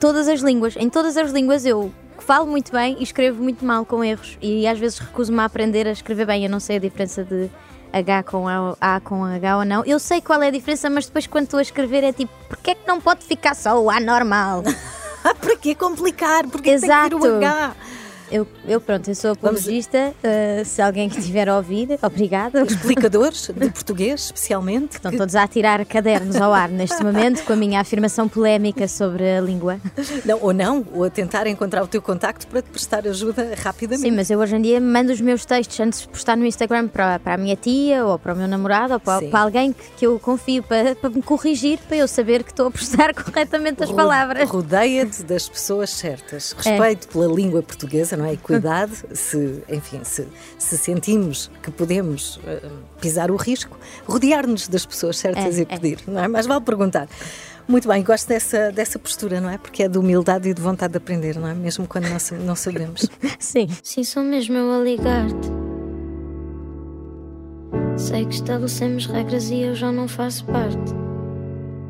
Todas 0.00 0.26
as 0.28 0.40
línguas. 0.40 0.76
Em 0.76 0.88
todas 0.88 1.16
as 1.16 1.30
línguas 1.30 1.64
eu 1.64 1.92
falo 2.28 2.46
muito 2.46 2.70
bem 2.70 2.94
e 3.00 3.02
escrevo 3.02 3.42
muito 3.42 3.64
mal 3.64 3.86
com 3.86 4.04
erros. 4.04 4.36
E 4.42 4.66
às 4.66 4.78
vezes 4.78 4.98
recuso-me 4.98 5.40
a 5.40 5.46
aprender 5.46 5.88
a 5.88 5.92
escrever 5.92 6.26
bem. 6.26 6.44
Eu 6.44 6.50
não 6.50 6.60
sei 6.60 6.76
a 6.76 6.78
diferença 6.78 7.24
de 7.24 7.48
H 7.90 8.22
com 8.24 8.46
A, 8.46 8.76
A 8.78 9.00
com 9.00 9.24
H 9.24 9.56
ou 9.56 9.64
não. 9.64 9.82
Eu 9.86 9.98
sei 9.98 10.20
qual 10.20 10.42
é 10.42 10.48
a 10.48 10.50
diferença, 10.50 10.90
mas 10.90 11.06
depois 11.06 11.26
quando 11.26 11.44
estou 11.44 11.58
a 11.58 11.62
escrever 11.62 12.04
é 12.04 12.12
tipo, 12.12 12.30
porquê 12.46 12.72
é 12.72 12.74
que 12.74 12.86
não 12.86 13.00
pode 13.00 13.24
ficar 13.24 13.54
só 13.56 13.82
o 13.82 13.88
A 13.88 13.98
normal? 13.98 14.62
Para 15.40 15.56
que 15.56 15.74
complicar? 15.74 16.46
Porque 16.48 16.70
tem 16.70 16.78
que 16.78 16.84
Exato. 16.84 17.18
ter 17.18 17.30
o 17.30 17.36
H. 17.38 17.74
Eu, 18.30 18.46
eu 18.66 18.80
pronto, 18.80 19.08
eu 19.08 19.14
sou 19.14 19.32
apologista. 19.32 20.12
uh, 20.22 20.64
se 20.64 20.82
alguém 20.82 21.08
que 21.08 21.18
estiver 21.18 21.48
a 21.48 21.56
ouvir, 21.56 21.98
obrigada. 22.02 22.62
Explicadores 22.62 23.48
de 23.48 23.70
português, 23.70 24.24
especialmente. 24.26 24.92
Estão 24.96 25.10
que- 25.10 25.16
todos 25.16 25.34
a 25.34 25.46
tirar 25.48 25.84
cadernos 25.86 26.36
ao 26.36 26.52
ar 26.52 26.68
neste 26.68 27.02
momento 27.02 27.42
com 27.44 27.52
a 27.52 27.56
minha 27.56 27.80
afirmação 27.80 28.28
polémica 28.28 28.86
sobre 28.86 29.24
a 29.36 29.40
língua. 29.40 29.80
Não, 30.24 30.38
ou 30.42 30.52
não, 30.52 30.84
ou 30.92 31.04
a 31.04 31.10
tentar 31.10 31.46
encontrar 31.46 31.82
o 31.82 31.86
teu 31.86 32.02
contacto 32.02 32.46
para 32.46 32.60
te 32.60 32.68
prestar 32.68 33.06
ajuda 33.08 33.54
rapidamente. 33.62 34.02
Sim, 34.02 34.10
mas 34.14 34.30
eu 34.30 34.38
hoje 34.38 34.56
em 34.56 34.60
dia 34.62 34.80
mando 34.80 35.10
os 35.12 35.20
meus 35.20 35.44
textos 35.46 35.80
antes 35.80 36.02
de 36.02 36.08
postar 36.08 36.36
no 36.36 36.44
Instagram 36.44 36.88
para, 36.88 37.18
para 37.18 37.34
a 37.34 37.36
minha 37.38 37.56
tia 37.56 38.04
ou 38.04 38.18
para 38.18 38.34
o 38.34 38.36
meu 38.36 38.46
namorado 38.48 38.94
ou 38.94 39.00
para, 39.00 39.26
para 39.26 39.40
alguém 39.40 39.72
que, 39.72 39.82
que 39.98 40.06
eu 40.06 40.18
confio 40.18 40.62
para, 40.62 40.94
para 40.94 41.08
me 41.10 41.22
corrigir, 41.22 41.78
para 41.88 41.96
eu 41.96 42.06
saber 42.08 42.42
que 42.44 42.50
estou 42.50 42.66
a 42.66 42.70
postar 42.70 43.14
corretamente 43.16 43.82
as 43.82 43.90
palavras. 43.90 44.48
Rodeia-te 44.50 45.22
das 45.22 45.48
pessoas 45.48 45.90
certas. 45.90 46.52
Respeito 46.52 47.08
pela 47.08 47.26
língua 47.26 47.62
portuguesa, 47.62 48.16
não 48.18 48.26
é? 48.26 48.34
E 48.34 48.36
cuidado, 48.36 48.92
se, 49.14 49.62
enfim, 49.68 50.00
se, 50.02 50.26
se 50.58 50.76
sentimos 50.76 51.50
que 51.62 51.70
podemos 51.70 52.40
eh, 52.46 52.68
pisar 53.00 53.30
o 53.30 53.36
risco, 53.36 53.78
rodear-nos 54.06 54.68
das 54.68 54.84
pessoas 54.84 55.16
certas 55.16 55.58
É, 55.58 55.62
e 55.62 55.66
pedir, 55.66 56.00
não 56.06 56.22
é? 56.22 56.28
Mas 56.28 56.46
vale 56.46 56.60
perguntar. 56.60 57.08
Muito 57.66 57.86
bem, 57.86 58.02
gosto 58.02 58.26
dessa, 58.28 58.72
dessa 58.72 58.98
postura, 58.98 59.40
não 59.40 59.50
é? 59.50 59.58
Porque 59.58 59.82
é 59.82 59.88
de 59.88 59.98
humildade 59.98 60.48
e 60.48 60.54
de 60.54 60.60
vontade 60.60 60.92
de 60.92 60.96
aprender, 60.96 61.36
não 61.36 61.46
é? 61.46 61.54
Mesmo 61.54 61.86
quando 61.86 62.08
não, 62.08 62.18
não 62.44 62.56
sabemos. 62.56 63.08
Sim. 63.38 63.68
Sim, 63.82 64.04
sou 64.04 64.22
mesmo 64.22 64.56
eu 64.56 64.72
a 64.72 64.82
ligar-te. 64.82 65.48
Sei 67.96 68.24
que 68.24 68.34
estabelecemos 68.34 69.06
regras 69.06 69.50
e 69.50 69.60
eu 69.60 69.74
já 69.74 69.92
não 69.92 70.08
faço 70.08 70.44
parte. 70.46 71.07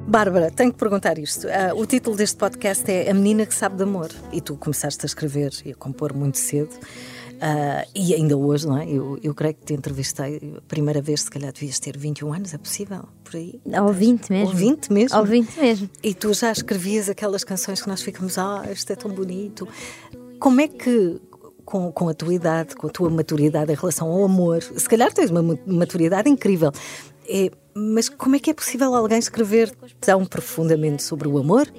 Bárbara, 0.09 0.51
tenho 0.51 0.73
que 0.73 0.79
perguntar 0.79 1.19
isto. 1.19 1.47
Uh, 1.47 1.79
o 1.79 1.85
título 1.85 2.17
deste 2.17 2.39
podcast 2.39 2.91
é 2.91 3.11
A 3.11 3.13
Menina 3.13 3.45
que 3.45 3.55
Sabe 3.55 3.77
de 3.77 3.83
Amor. 3.83 4.09
E 4.33 4.41
tu 4.41 4.57
começaste 4.57 5.05
a 5.05 5.07
escrever 5.07 5.53
e 5.67 5.73
a 5.73 5.75
compor 5.75 6.15
muito 6.15 6.39
cedo. 6.39 6.71
Uh, 6.73 7.87
e 7.95 8.15
ainda 8.15 8.35
hoje, 8.35 8.67
não 8.67 8.79
é? 8.79 8.89
Eu, 8.89 9.19
eu 9.23 9.35
creio 9.35 9.53
que 9.53 9.67
te 9.67 9.75
entrevistei 9.75 10.55
a 10.57 10.63
primeira 10.63 11.03
vez, 11.03 11.21
se 11.21 11.31
calhar 11.31 11.53
devias 11.53 11.79
ter 11.79 11.95
21 11.95 12.33
anos, 12.33 12.55
é 12.55 12.59
possível? 12.59 13.05
Por 13.23 13.37
aí? 13.37 13.61
Ou 13.67 13.93
20 13.93 14.31
mesmo. 14.31 14.47
Ou 14.47 14.55
20 14.55 14.93
mesmo. 14.95 15.19
Ou 15.19 15.25
20 15.27 15.61
mesmo. 15.61 15.91
E 16.03 16.15
tu 16.15 16.33
já 16.33 16.53
escrevias 16.53 17.11
aquelas 17.11 17.45
canções 17.45 17.83
que 17.83 17.89
nós 17.89 18.01
ficamos, 18.01 18.39
ah, 18.39 18.65
isto 18.73 18.91
é 18.91 18.97
tão 18.97 19.11
bonito. 19.11 19.69
Como 20.41 20.59
é 20.59 20.69
que, 20.69 21.21
com, 21.67 21.93
com 21.93 22.09
a 22.09 22.15
tua 22.15 22.33
idade, 22.33 22.75
com 22.77 22.87
a 22.87 22.91
tua 22.91 23.11
maturidade 23.11 23.71
em 23.71 23.77
relação 23.77 24.09
ao 24.09 24.25
amor, 24.25 24.63
se 24.63 24.89
calhar 24.89 25.13
tens 25.13 25.31
uma 25.31 25.43
maturidade 25.67 26.31
incrível, 26.31 26.73
é, 27.29 27.51
mas 27.79 28.09
como 28.09 28.37
é 28.37 28.39
que 28.39 28.51
é 28.51 28.55
possível 28.55 28.95
alguém 28.95 29.19
escrever 29.19 29.75
tão 30.01 30.25
profundamente 30.25 31.03
sobre 31.03 31.29
o 31.29 31.39
amor 31.39 31.73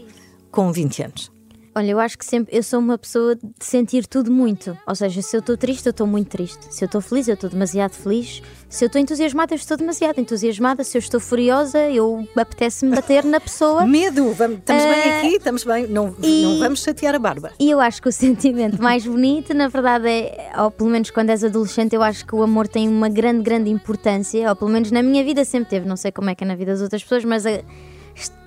com 0.52 0.72
20 0.72 1.04
anos? 1.04 1.39
Olha, 1.76 1.92
eu 1.92 2.00
acho 2.00 2.18
que 2.18 2.26
sempre 2.26 2.56
eu 2.56 2.64
sou 2.64 2.80
uma 2.80 2.98
pessoa 2.98 3.36
de 3.36 3.42
sentir 3.60 4.08
tudo 4.08 4.32
muito. 4.32 4.78
Ou 4.88 4.96
seja, 4.96 5.22
se 5.22 5.36
eu 5.36 5.40
estou 5.40 5.56
triste, 5.56 5.86
eu 5.86 5.92
estou 5.92 6.08
muito 6.08 6.30
triste. 6.30 6.60
Se 6.74 6.84
eu 6.84 6.88
estou 6.88 7.00
feliz, 7.00 7.28
eu 7.28 7.36
estou 7.36 7.50
demasiado 7.50 7.92
feliz. 7.92 8.42
Se 8.68 8.84
eu 8.84 8.88
estou 8.88 9.00
entusiasmada, 9.00 9.54
eu 9.54 9.56
estou 9.56 9.78
demasiado 9.78 10.20
entusiasmada. 10.20 10.84
Se 10.84 10.98
eu 10.98 11.00
estou 11.00 11.20
furiosa, 11.20 11.80
eu 11.90 12.28
apetece-me 12.36 12.96
bater 12.96 13.24
na 13.24 13.40
pessoa. 13.40 13.86
Medo! 13.88 14.34
Vamos, 14.34 14.60
estamos 14.60 14.84
uh, 14.84 14.88
bem 14.88 15.12
ah, 15.12 15.18
aqui, 15.20 15.36
estamos 15.36 15.64
bem. 15.64 15.88
Não, 15.88 16.16
e, 16.22 16.44
não 16.44 16.60
vamos 16.60 16.82
chatear 16.82 17.16
a 17.16 17.20
barba. 17.20 17.52
E 17.60 17.70
eu 17.70 17.80
acho 17.80 18.02
que 18.02 18.10
o 18.10 18.12
sentimento 18.14 18.82
mais 18.82 19.06
bonito, 19.06 19.54
na 19.54 19.68
verdade, 19.68 20.08
é, 20.08 20.52
ou 20.58 20.72
pelo 20.72 20.90
menos 20.90 21.12
quando 21.12 21.30
és 21.30 21.44
adolescente, 21.44 21.96
eu 21.96 22.02
acho 22.02 22.26
que 22.26 22.36
o 22.36 22.42
amor 22.42 22.68
tem 22.68 22.88
uma 22.90 23.10
grande, 23.10 23.44
grande 23.44 23.70
importância. 23.70 24.50
Ou 24.50 24.56
pelo 24.56 24.72
menos 24.72 24.92
na 24.92 25.04
minha 25.04 25.24
vida 25.24 25.46
sempre 25.46 25.70
teve. 25.70 25.88
Não 25.88 25.96
sei 25.96 26.12
como 26.12 26.30
é 26.30 26.36
que 26.36 26.44
é 26.44 26.48
na 26.48 26.56
vida 26.56 26.72
das 26.72 26.82
outras 26.82 27.04
pessoas, 27.04 27.24
mas. 27.24 27.46
A, 27.46 27.62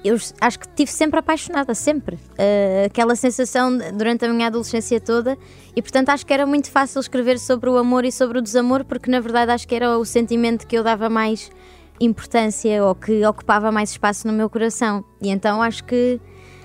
eu 0.04 0.16
acho 0.40 0.58
que 0.58 0.66
estive 0.66 0.90
sempre 0.90 1.18
apaixonada, 1.20 1.74
sempre. 1.74 2.16
Uh, 2.16 2.86
aquela 2.86 3.14
sensação 3.14 3.78
durante 3.94 4.24
a 4.24 4.28
minha 4.28 4.48
adolescência 4.48 5.00
toda. 5.00 5.38
E 5.74 5.80
portanto 5.80 6.08
acho 6.08 6.26
que 6.26 6.32
era 6.32 6.44
muito 6.46 6.70
fácil 6.70 7.00
escrever 7.00 7.38
sobre 7.38 7.70
o 7.70 7.76
amor 7.76 8.04
e 8.04 8.12
sobre 8.12 8.38
o 8.38 8.42
desamor, 8.42 8.84
porque 8.84 9.10
na 9.10 9.20
verdade 9.20 9.52
acho 9.52 9.66
que 9.66 9.74
era 9.74 9.96
o 9.98 10.04
sentimento 10.04 10.66
que 10.66 10.76
eu 10.76 10.82
dava 10.82 11.08
mais 11.08 11.50
importância 12.00 12.84
ou 12.84 12.94
que 12.94 13.24
ocupava 13.24 13.70
mais 13.70 13.90
espaço 13.90 14.26
no 14.26 14.32
meu 14.32 14.50
coração. 14.50 15.04
E 15.20 15.28
então 15.28 15.62
acho 15.62 15.84
que. 15.84 16.20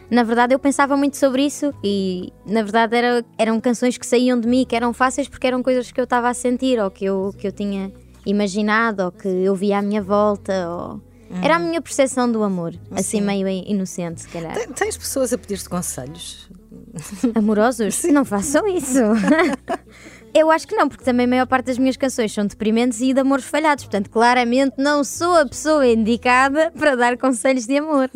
Na 0.10 0.24
verdade, 0.24 0.56
eu 0.56 0.60
pensava 0.60 0.96
muito 0.96 1.18
sobre 1.18 1.46
isso 1.46 1.74
e, 1.84 2.32
na 2.46 2.64
verdade, 2.64 2.96
era, 2.96 3.26
eram 3.38 3.60
canções 3.60 3.98
que 3.98 4.06
saíam 4.06 4.40
de 4.40 4.48
mim, 4.48 4.66
que 4.66 4.74
eram 4.74 4.94
fáceis 4.94 5.28
porque 5.28 5.46
eram 5.46 5.62
coisas 5.62 5.92
que 5.92 6.00
eu 6.00 6.06
estava 6.06 6.30
a 6.30 6.34
sentir 6.34 6.80
ou 6.80 6.90
que 6.90 7.04
eu, 7.04 7.36
que 7.38 7.46
eu 7.46 7.52
tinha 7.52 7.92
imaginado 8.26 9.04
ou 9.04 9.12
que 9.12 9.28
eu 9.28 9.54
via 9.54 9.80
à 9.80 9.82
minha 9.82 10.02
volta. 10.02 10.54
Ou 10.70 11.02
Hum. 11.30 11.44
Era 11.44 11.56
a 11.56 11.60
minha 11.60 11.82
percepção 11.82 12.32
do 12.32 12.44
amor, 12.44 12.74
assim 12.92 13.22
meio 13.22 13.48
inocente, 13.48 14.22
se 14.22 14.28
calhar. 14.28 14.56
Tens 14.74 14.98
pessoas 14.98 15.34
a 15.34 15.38
pedir-te 15.38 15.68
conselhos? 15.70 16.50
Amorosos? 17.36 17.96
Sim. 17.96 18.12
Não 18.12 18.26
façam 18.26 18.68
isso. 18.68 19.00
Eu 20.34 20.52
acho 20.52 20.68
que 20.68 20.76
não, 20.76 20.88
porque 20.88 21.04
também 21.04 21.26
a 21.26 21.30
maior 21.30 21.48
parte 21.48 21.66
das 21.66 21.80
minhas 21.80 21.98
canções 21.98 22.32
são 22.32 22.46
deprimentes 22.46 23.02
e 23.02 23.12
de 23.12 23.20
amores 23.20 23.46
falhados. 23.46 23.86
Portanto, 23.86 24.10
claramente 24.10 24.76
não 24.78 25.04
sou 25.04 25.34
a 25.36 25.48
pessoa 25.48 25.88
indicada 25.88 26.72
para 26.78 26.96
dar 26.96 27.18
conselhos 27.18 27.66
de 27.66 27.78
amor. 27.78 28.10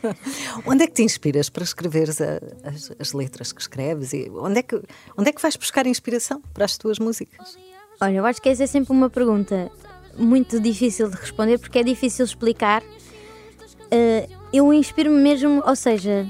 onde 0.64 0.84
é 0.84 0.86
que 0.86 0.94
te 0.94 1.02
inspiras 1.02 1.50
para 1.50 1.64
escreveres 1.64 2.18
a, 2.20 2.40
as, 2.64 2.92
as, 2.98 3.12
letras 3.12 3.52
que 3.52 3.60
escreves? 3.60 4.14
E 4.14 4.30
onde, 4.30 4.60
é 4.60 4.62
que, 4.62 4.80
onde 5.18 5.28
é 5.28 5.32
que 5.32 5.42
vais 5.42 5.54
buscar 5.56 5.86
inspiração 5.86 6.40
para 6.54 6.64
as 6.64 6.78
tuas 6.78 6.98
músicas? 6.98 7.58
Olha, 8.00 8.16
eu 8.16 8.24
acho 8.26 8.40
que 8.40 8.48
essa 8.48 8.64
é 8.64 8.66
sempre 8.66 8.92
uma 8.92 9.10
pergunta 9.10 9.70
muito 10.18 10.60
difícil 10.60 11.08
de 11.10 11.16
responder 11.16 11.58
porque 11.58 11.78
é 11.78 11.82
difícil 11.82 12.24
explicar. 12.24 12.82
Uh, 12.82 14.28
eu 14.52 14.72
inspiro-me 14.72 15.20
mesmo, 15.20 15.62
ou 15.66 15.76
seja, 15.76 16.26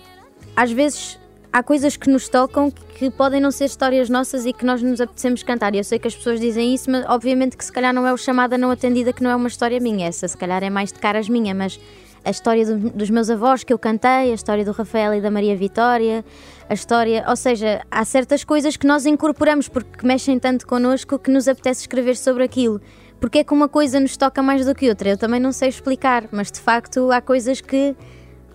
às 0.54 0.70
vezes 0.72 1.18
há 1.52 1.62
coisas 1.62 1.96
que 1.96 2.10
nos 2.10 2.28
tocam 2.28 2.70
que 2.70 3.10
podem 3.10 3.40
não 3.40 3.50
ser 3.50 3.66
histórias 3.66 4.08
nossas 4.08 4.46
e 4.46 4.52
que 4.52 4.64
nós 4.64 4.82
nos 4.82 5.00
apetecemos 5.00 5.42
cantar. 5.42 5.74
Eu 5.74 5.84
sei 5.84 5.98
que 5.98 6.08
as 6.08 6.14
pessoas 6.14 6.40
dizem 6.40 6.74
isso, 6.74 6.90
mas 6.90 7.04
obviamente 7.06 7.56
que 7.56 7.64
se 7.64 7.72
calhar 7.72 7.92
não 7.92 8.06
é 8.06 8.12
o 8.12 8.16
chamada 8.16 8.56
não 8.56 8.70
atendida, 8.70 9.12
que 9.12 9.22
não 9.22 9.30
é 9.30 9.36
uma 9.36 9.48
história 9.48 9.78
minha. 9.80 10.08
Essa 10.08 10.26
se 10.28 10.36
calhar 10.36 10.62
é 10.62 10.70
mais 10.70 10.92
de 10.92 10.98
caras 10.98 11.28
minha, 11.28 11.54
mas 11.54 11.78
a 12.24 12.30
história 12.30 12.66
do, 12.66 12.90
dos 12.90 13.08
meus 13.08 13.30
avós 13.30 13.62
que 13.62 13.72
eu 13.72 13.78
cantei, 13.78 14.32
a 14.32 14.34
história 14.34 14.64
do 14.64 14.72
Rafael 14.72 15.14
e 15.14 15.20
da 15.20 15.30
Maria 15.30 15.56
Vitória, 15.56 16.24
a 16.68 16.74
história. 16.74 17.24
Ou 17.28 17.36
seja, 17.36 17.82
há 17.90 18.04
certas 18.04 18.42
coisas 18.44 18.76
que 18.76 18.86
nós 18.86 19.06
incorporamos 19.06 19.68
porque 19.68 20.06
mexem 20.06 20.38
tanto 20.38 20.66
connosco 20.66 21.18
que 21.18 21.30
nos 21.30 21.46
apetece 21.46 21.82
escrever 21.82 22.16
sobre 22.16 22.44
aquilo 22.44 22.80
porque 23.20 23.38
é 23.38 23.44
que 23.44 23.52
uma 23.52 23.68
coisa 23.68 23.98
nos 24.00 24.16
toca 24.16 24.42
mais 24.42 24.64
do 24.64 24.74
que 24.74 24.88
outra. 24.88 25.10
Eu 25.10 25.16
também 25.16 25.40
não 25.40 25.52
sei 25.52 25.68
explicar, 25.68 26.24
mas 26.30 26.50
de 26.50 26.60
facto 26.60 27.10
há 27.10 27.20
coisas 27.20 27.60
que, 27.60 27.96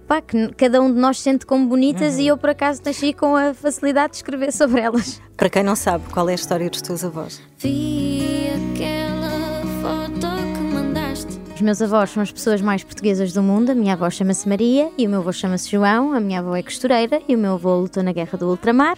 pá, 0.08 0.22
que 0.22 0.50
cada 0.56 0.82
um 0.82 0.94
de 0.94 1.00
nós 1.00 1.20
sente 1.20 1.46
como 1.46 1.68
bonitas 1.68 2.16
uhum. 2.16 2.22
e 2.22 2.28
eu 2.28 2.38
por 2.38 2.50
acaso 2.50 2.82
nasci 2.86 3.14
com 3.14 3.36
a 3.36 3.54
facilidade 3.54 4.12
de 4.12 4.18
escrever 4.18 4.52
sobre 4.52 4.82
elas. 4.82 5.22
Para 5.36 5.50
quem 5.50 5.64
não 5.64 5.76
sabe, 5.76 6.06
qual 6.12 6.30
é 6.30 6.34
a 6.34 6.36
história 6.36 6.70
dos 6.70 6.82
teus 6.82 7.04
avós? 7.04 7.42
Vi 7.58 8.50
aquela 8.74 9.62
foto 9.82 10.28
que 10.54 10.62
mandaste. 10.74 11.40
Os 11.56 11.62
meus 11.62 11.82
avós 11.82 12.12
são 12.12 12.24
as 12.24 12.32
pessoas 12.32 12.62
mais 12.62 12.84
portuguesas 12.84 13.34
do 13.34 13.42
mundo. 13.42 13.72
A 13.72 13.76
minha 13.76 13.94
avó 13.94 14.10
chama-se 14.10 14.48
Maria 14.48 14.92
e 14.98 15.08
o 15.08 15.10
meu 15.10 15.20
avô 15.20 15.32
chama-se 15.32 15.70
João. 15.70 16.14
A 16.14 16.20
minha 16.20 16.40
avó 16.40 16.56
é 16.56 16.64
costureira 16.64 17.22
e 17.28 17.36
o 17.36 17.38
meu 17.38 17.54
avô 17.54 17.76
lutou 17.76 18.04
na 18.04 18.12
Guerra 18.12 18.38
do 18.38 18.48
Ultramar. 18.48 18.98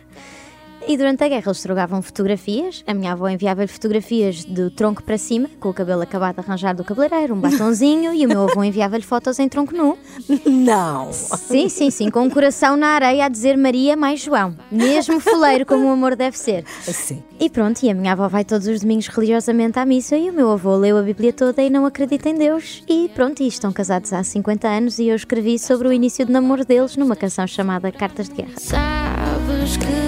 E 0.85 0.97
durante 0.97 1.23
a 1.23 1.29
guerra 1.29 1.43
eles 1.45 1.61
trocavam 1.61 2.01
fotografias. 2.01 2.83
A 2.85 2.93
minha 2.93 3.13
avó 3.13 3.29
enviava-lhe 3.29 3.67
fotografias 3.67 4.43
do 4.43 4.69
tronco 4.69 5.01
para 5.01 5.17
cima, 5.17 5.49
com 5.59 5.69
o 5.69 5.73
cabelo 5.73 6.01
acabado 6.01 6.35
de 6.35 6.41
arranjar 6.41 6.75
do 6.75 6.83
cabeleireiro, 6.83 7.33
um 7.33 7.39
batonzinho, 7.39 8.13
e 8.13 8.25
o 8.25 8.29
meu 8.29 8.43
avô 8.49 8.63
enviava-lhe 8.63 9.03
fotos 9.03 9.39
em 9.39 9.47
tronco 9.47 9.73
nu. 9.75 9.97
Não! 10.45 11.11
Sim, 11.13 11.69
sim, 11.69 11.89
sim, 11.89 12.09
com 12.09 12.21
um 12.21 12.29
coração 12.29 12.75
na 12.75 12.87
areia 12.87 13.25
a 13.25 13.29
dizer 13.29 13.57
Maria 13.57 13.95
mais 13.95 14.19
João. 14.19 14.55
Mesmo 14.71 15.19
foleiro 15.19 15.65
como 15.65 15.87
o 15.87 15.91
amor 15.91 16.15
deve 16.15 16.37
ser. 16.37 16.65
Sim. 16.81 17.23
E 17.39 17.49
pronto, 17.49 17.81
e 17.83 17.89
a 17.89 17.93
minha 17.93 18.11
avó 18.11 18.27
vai 18.27 18.43
todos 18.43 18.67
os 18.67 18.81
domingos 18.81 19.07
religiosamente 19.07 19.79
à 19.79 19.85
missa 19.85 20.17
e 20.17 20.29
o 20.29 20.33
meu 20.33 20.51
avô 20.51 20.75
leu 20.75 20.97
a 20.97 21.01
Bíblia 21.01 21.31
toda 21.31 21.61
e 21.61 21.69
não 21.69 21.85
acredita 21.85 22.29
em 22.29 22.35
Deus. 22.35 22.83
E 22.87 23.09
pronto, 23.13 23.41
e 23.41 23.47
estão 23.47 23.71
casados 23.71 24.11
há 24.11 24.23
50 24.23 24.67
anos 24.67 24.99
e 24.99 25.07
eu 25.07 25.15
escrevi 25.15 25.57
sobre 25.57 25.87
o 25.87 25.93
início 25.93 26.25
do 26.25 26.31
namoro 26.31 26.65
deles 26.65 26.97
numa 26.97 27.15
canção 27.15 27.47
chamada 27.47 27.91
Cartas 27.91 28.27
de 28.29 28.35
Guerra. 28.35 28.53
Sabes 28.57 29.77
que 29.77 30.02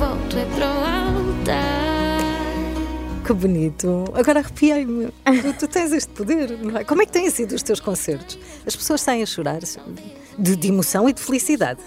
volto 0.00 0.38
é 0.38 0.46
para 0.46 0.66
o 0.66 0.78
altar. 0.78 2.20
Que 3.26 3.34
bonito. 3.34 4.04
Agora 4.14 4.40
arrepiei-me. 4.40 5.12
Tu, 5.42 5.52
tu, 5.58 5.68
tens 5.68 5.92
este 5.92 6.10
poder, 6.12 6.58
não 6.58 6.78
é? 6.78 6.84
Como 6.84 7.02
é 7.02 7.06
que 7.06 7.12
têm 7.12 7.28
sido 7.28 7.54
os 7.54 7.62
teus 7.62 7.80
concertos? 7.80 8.38
As 8.66 8.74
pessoas 8.74 9.02
saem 9.02 9.22
a 9.22 9.26
chorar 9.26 9.60
de, 10.38 10.56
de 10.56 10.68
emoção 10.68 11.06
e 11.06 11.12
de 11.12 11.20
felicidade. 11.20 11.80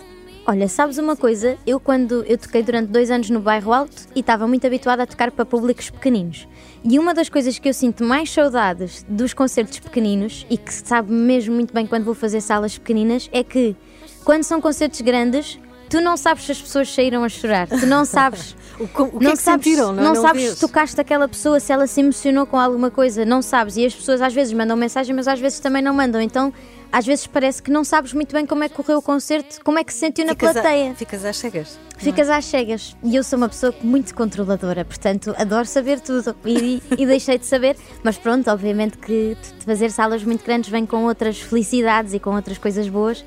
Olha, 0.46 0.68
sabes 0.68 1.00
uma 1.00 1.16
coisa? 1.16 1.58
Eu 1.66 1.80
quando 1.80 2.24
eu 2.26 2.38
toquei 2.38 2.62
durante 2.62 2.90
dois 2.92 3.10
anos 3.10 3.32
no 3.32 3.40
bairro 3.40 3.74
Alto 3.74 4.04
e 4.16 4.20
estava 4.20 4.46
muito 4.48 4.68
habituada 4.68 5.02
a 5.02 5.08
tocar 5.08 5.32
para 5.32 5.44
públicos 5.44 5.90
pequeninos. 5.90 6.48
E 6.84 7.00
uma 7.00 7.16
das 7.16 7.30
coisas 7.30 7.58
que 7.58 7.68
eu 7.68 7.74
sinto 7.74 8.04
mais 8.04 8.30
saudades 8.30 9.04
dos 9.10 9.34
concertos 9.34 9.80
pequeninos 9.80 10.46
e 10.52 10.58
que 10.58 10.72
sabe 10.72 11.12
mesmo 11.12 11.56
muito 11.56 11.74
bem 11.74 11.88
quando 11.88 12.04
vou 12.04 12.14
fazer 12.14 12.42
salas 12.42 12.78
pequeninas 12.78 13.28
é 13.34 13.44
que 13.44 13.76
quando 14.24 14.44
são 14.44 14.62
concertos 14.62 15.02
grandes 15.02 15.58
tu 15.94 16.02
não 16.02 16.18
sabes 16.18 16.46
se 16.46 16.52
as 16.52 16.60
pessoas 16.60 16.92
saíram 16.92 17.24
a 17.24 17.30
chorar, 17.30 17.68
tu 17.68 17.86
não 17.86 18.04
sabes. 18.04 18.56
o, 18.80 18.88
que, 18.88 19.02
o 19.04 19.08
que 19.12 19.24
não 19.24 19.32
é 19.32 19.36
que 19.36 19.44
sabes, 19.44 19.64
sentiram, 19.64 19.94
não, 19.94 20.04
não, 20.06 20.14
não 20.16 20.22
sabes 20.24 20.54
se 20.54 20.60
tocaste 20.60 21.00
aquela 21.00 21.28
pessoa, 21.28 21.60
se 21.60 21.72
ela 21.72 21.86
se 21.86 22.02
emocionou 22.02 22.48
com 22.48 22.58
alguma 22.58 22.90
coisa, 22.90 23.24
não 23.24 23.44
sabes. 23.44 23.78
E 23.78 23.86
as 23.86 23.94
pessoas 23.94 24.20
às 24.20 24.34
vezes 24.34 24.52
mandam 24.54 24.76
mensagem, 24.76 25.16
mas 25.16 25.28
às 25.28 25.40
vezes 25.40 25.60
também 25.60 25.84
não 25.84 25.94
mandam. 25.94 26.20
Então 26.20 26.52
às 26.92 27.06
vezes 27.06 27.28
parece 27.28 27.62
que 27.62 27.70
não 27.70 27.84
sabes 27.84 28.12
muito 28.12 28.34
bem 28.34 28.44
como 28.44 28.64
é 28.64 28.70
que 28.70 28.74
correu 28.74 28.98
o 28.98 29.02
concerto, 29.04 29.64
como 29.64 29.78
é 29.78 29.84
que 29.84 29.94
se 29.94 30.00
sentiu 30.00 30.26
na 30.26 30.32
ficas 30.32 30.54
plateia. 30.54 30.92
A, 30.92 30.96
ficas 30.96 31.26
às 31.26 31.38
cegas. 31.38 31.80
Ficas 32.00 32.28
às 32.28 32.46
cegas. 32.46 32.96
E 33.04 33.16
eu 33.16 33.24
sou 33.24 33.38
uma 33.38 33.50
pessoa 33.50 33.72
muito 33.84 34.16
controladora, 34.16 34.84
portanto 34.84 35.36
adoro 35.38 35.68
saber 35.68 36.00
tudo 36.00 36.36
e, 36.44 36.82
e 36.98 37.06
deixei 37.06 37.38
de 37.38 37.46
saber. 37.46 37.78
Mas 38.04 38.18
pronto, 38.18 38.50
obviamente 38.50 38.98
que 38.98 39.38
fazer 39.64 39.92
salas 39.92 40.24
muito 40.24 40.44
grandes 40.44 40.72
vem 40.72 40.88
com 40.88 41.06
outras 41.06 41.40
felicidades 41.40 42.16
e 42.16 42.20
com 42.20 42.36
outras 42.36 42.58
coisas 42.58 42.90
boas. 42.90 43.24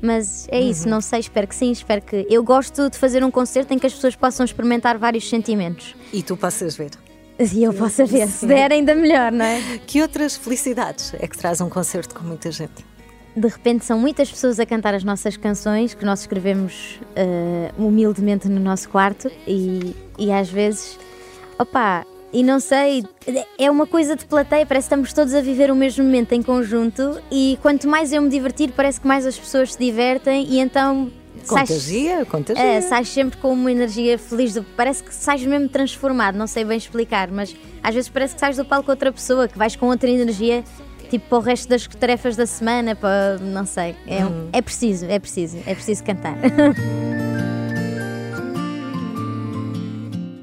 Mas 0.00 0.46
é 0.50 0.60
isso, 0.60 0.84
uhum. 0.84 0.90
não 0.90 1.00
sei, 1.00 1.20
espero 1.20 1.46
que 1.46 1.54
sim, 1.54 1.70
espero 1.70 2.02
que. 2.02 2.26
Eu 2.28 2.42
gosto 2.42 2.90
de 2.90 2.98
fazer 2.98 3.24
um 3.24 3.30
concerto 3.30 3.72
em 3.72 3.78
que 3.78 3.86
as 3.86 3.94
pessoas 3.94 4.14
possam 4.14 4.44
experimentar 4.44 4.98
vários 4.98 5.28
sentimentos. 5.28 5.94
E 6.12 6.22
tu 6.22 6.36
possas 6.36 6.76
ver. 6.76 6.90
E 7.38 7.62
eu 7.62 7.72
possa 7.74 8.06
ver, 8.06 8.28
se 8.28 8.46
der 8.46 8.72
ainda 8.72 8.94
melhor, 8.94 9.30
não 9.30 9.44
é? 9.44 9.60
Que 9.86 10.00
outras 10.00 10.36
felicidades 10.36 11.12
é 11.14 11.26
que 11.26 11.36
traz 11.36 11.60
um 11.60 11.68
concerto 11.68 12.14
com 12.14 12.24
muita 12.24 12.50
gente? 12.50 12.84
de 13.36 13.48
repente 13.48 13.84
são 13.84 13.98
muitas 13.98 14.30
pessoas 14.30 14.58
a 14.58 14.64
cantar 14.64 14.94
as 14.94 15.04
nossas 15.04 15.36
canções 15.36 15.92
que 15.92 16.06
nós 16.06 16.20
escrevemos 16.20 16.98
uh, 17.10 17.84
humildemente 17.84 18.48
no 18.48 18.58
nosso 18.58 18.88
quarto 18.88 19.30
e, 19.46 19.94
e 20.18 20.32
às 20.32 20.48
vezes, 20.48 20.98
opá, 21.58 22.06
e 22.32 22.42
não 22.42 22.58
sei, 22.60 23.04
é 23.58 23.70
uma 23.70 23.86
coisa 23.86 24.14
de 24.16 24.24
plateia, 24.26 24.66
parece 24.66 24.86
que 24.88 24.94
estamos 24.94 25.12
todos 25.12 25.32
a 25.34 25.40
viver 25.40 25.70
o 25.70 25.76
mesmo 25.76 26.04
momento 26.04 26.32
em 26.32 26.42
conjunto 26.42 27.20
e 27.30 27.58
quanto 27.62 27.88
mais 27.88 28.12
eu 28.12 28.20
me 28.22 28.28
divertir, 28.28 28.72
parece 28.72 29.00
que 29.00 29.06
mais 29.06 29.24
as 29.26 29.38
pessoas 29.38 29.72
se 29.72 29.78
divertem 29.78 30.44
e 30.48 30.58
então 30.60 31.10
sais- 31.44 31.68
Contagia, 31.68 32.24
contagia. 32.26 32.62
É, 32.62 32.80
sais 32.80 33.08
sempre 33.08 33.36
com 33.38 33.52
uma 33.52 33.70
energia 33.70 34.18
feliz, 34.18 34.54
do- 34.54 34.64
parece 34.76 35.02
que 35.02 35.14
sais 35.14 35.44
mesmo 35.44 35.68
transformado, 35.68 36.36
não 36.36 36.46
sei 36.46 36.64
bem 36.64 36.76
explicar, 36.76 37.30
mas 37.30 37.54
às 37.82 37.94
vezes 37.94 38.10
parece 38.10 38.34
que 38.34 38.40
sais 38.40 38.56
do 38.56 38.64
palco 38.64 38.90
outra 38.90 39.12
pessoa, 39.12 39.46
que 39.48 39.56
vais 39.56 39.76
com 39.76 39.86
outra 39.86 40.10
energia, 40.10 40.62
tipo 41.08 41.28
para 41.28 41.38
o 41.38 41.40
resto 41.40 41.68
das 41.68 41.86
tarefas 41.86 42.34
da 42.36 42.44
semana, 42.46 42.96
para 42.96 43.38
não 43.40 43.64
sei. 43.64 43.94
É, 44.06 44.26
um- 44.26 44.48
é 44.52 44.60
preciso, 44.60 45.06
é 45.06 45.18
preciso, 45.20 45.58
é 45.64 45.74
preciso 45.74 46.02
cantar. 46.04 46.34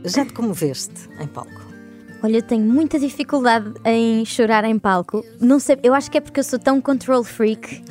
Já 0.06 0.25
te 0.25 0.34
comoveste 0.34 1.10
em 1.20 1.28
palco? 1.28 1.62
Olha, 2.24 2.38
eu 2.38 2.42
tenho 2.42 2.63
muita 2.63 2.98
dificuldade 2.98 3.74
em 3.84 4.24
chorar 4.24 4.63
em 4.63 4.80
palco. 4.80 5.25
Não 5.42 5.60
sei, 5.60 5.77
eu 5.84 5.94
acho 5.94 6.10
que 6.10 6.18
é 6.18 6.22
porque 6.22 6.39
eu 6.39 6.44
sou 6.44 6.58
tão 6.58 6.80
control 6.80 7.22
freak 7.22 7.84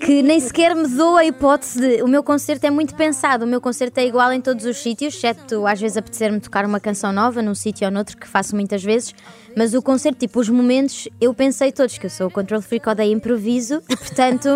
que 0.00 0.22
nem 0.22 0.38
sequer 0.38 0.72
me 0.74 0.86
dou 0.86 1.16
a 1.16 1.24
hipótese 1.24 1.80
de. 1.80 2.02
O 2.02 2.06
meu 2.06 2.22
concerto 2.22 2.64
é 2.64 2.70
muito 2.70 2.94
pensado, 2.94 3.44
o 3.44 3.48
meu 3.48 3.60
concerto 3.60 3.98
é 3.98 4.06
igual 4.06 4.32
em 4.32 4.40
todos 4.40 4.64
os 4.66 4.76
sítios, 4.76 5.14
exceto 5.14 5.66
às 5.66 5.80
vezes 5.80 5.96
apetecer-me 5.96 6.38
tocar 6.38 6.64
uma 6.64 6.78
canção 6.78 7.12
nova 7.12 7.42
num 7.42 7.56
sítio 7.56 7.84
ou 7.86 7.92
noutro, 7.92 8.16
que 8.16 8.28
faço 8.28 8.54
muitas 8.54 8.84
vezes. 8.84 9.12
Mas 9.56 9.74
o 9.74 9.82
concerto, 9.82 10.18
tipo, 10.18 10.40
os 10.40 10.48
momentos, 10.48 11.08
eu 11.20 11.34
pensei 11.34 11.70
todos 11.70 11.98
que 11.98 12.06
eu 12.06 12.10
sou 12.10 12.28
o 12.28 12.30
control 12.30 12.62
freak, 12.62 12.88
odeio 12.88 13.12
improviso 13.12 13.82
e, 13.88 13.96
portanto, 13.96 14.48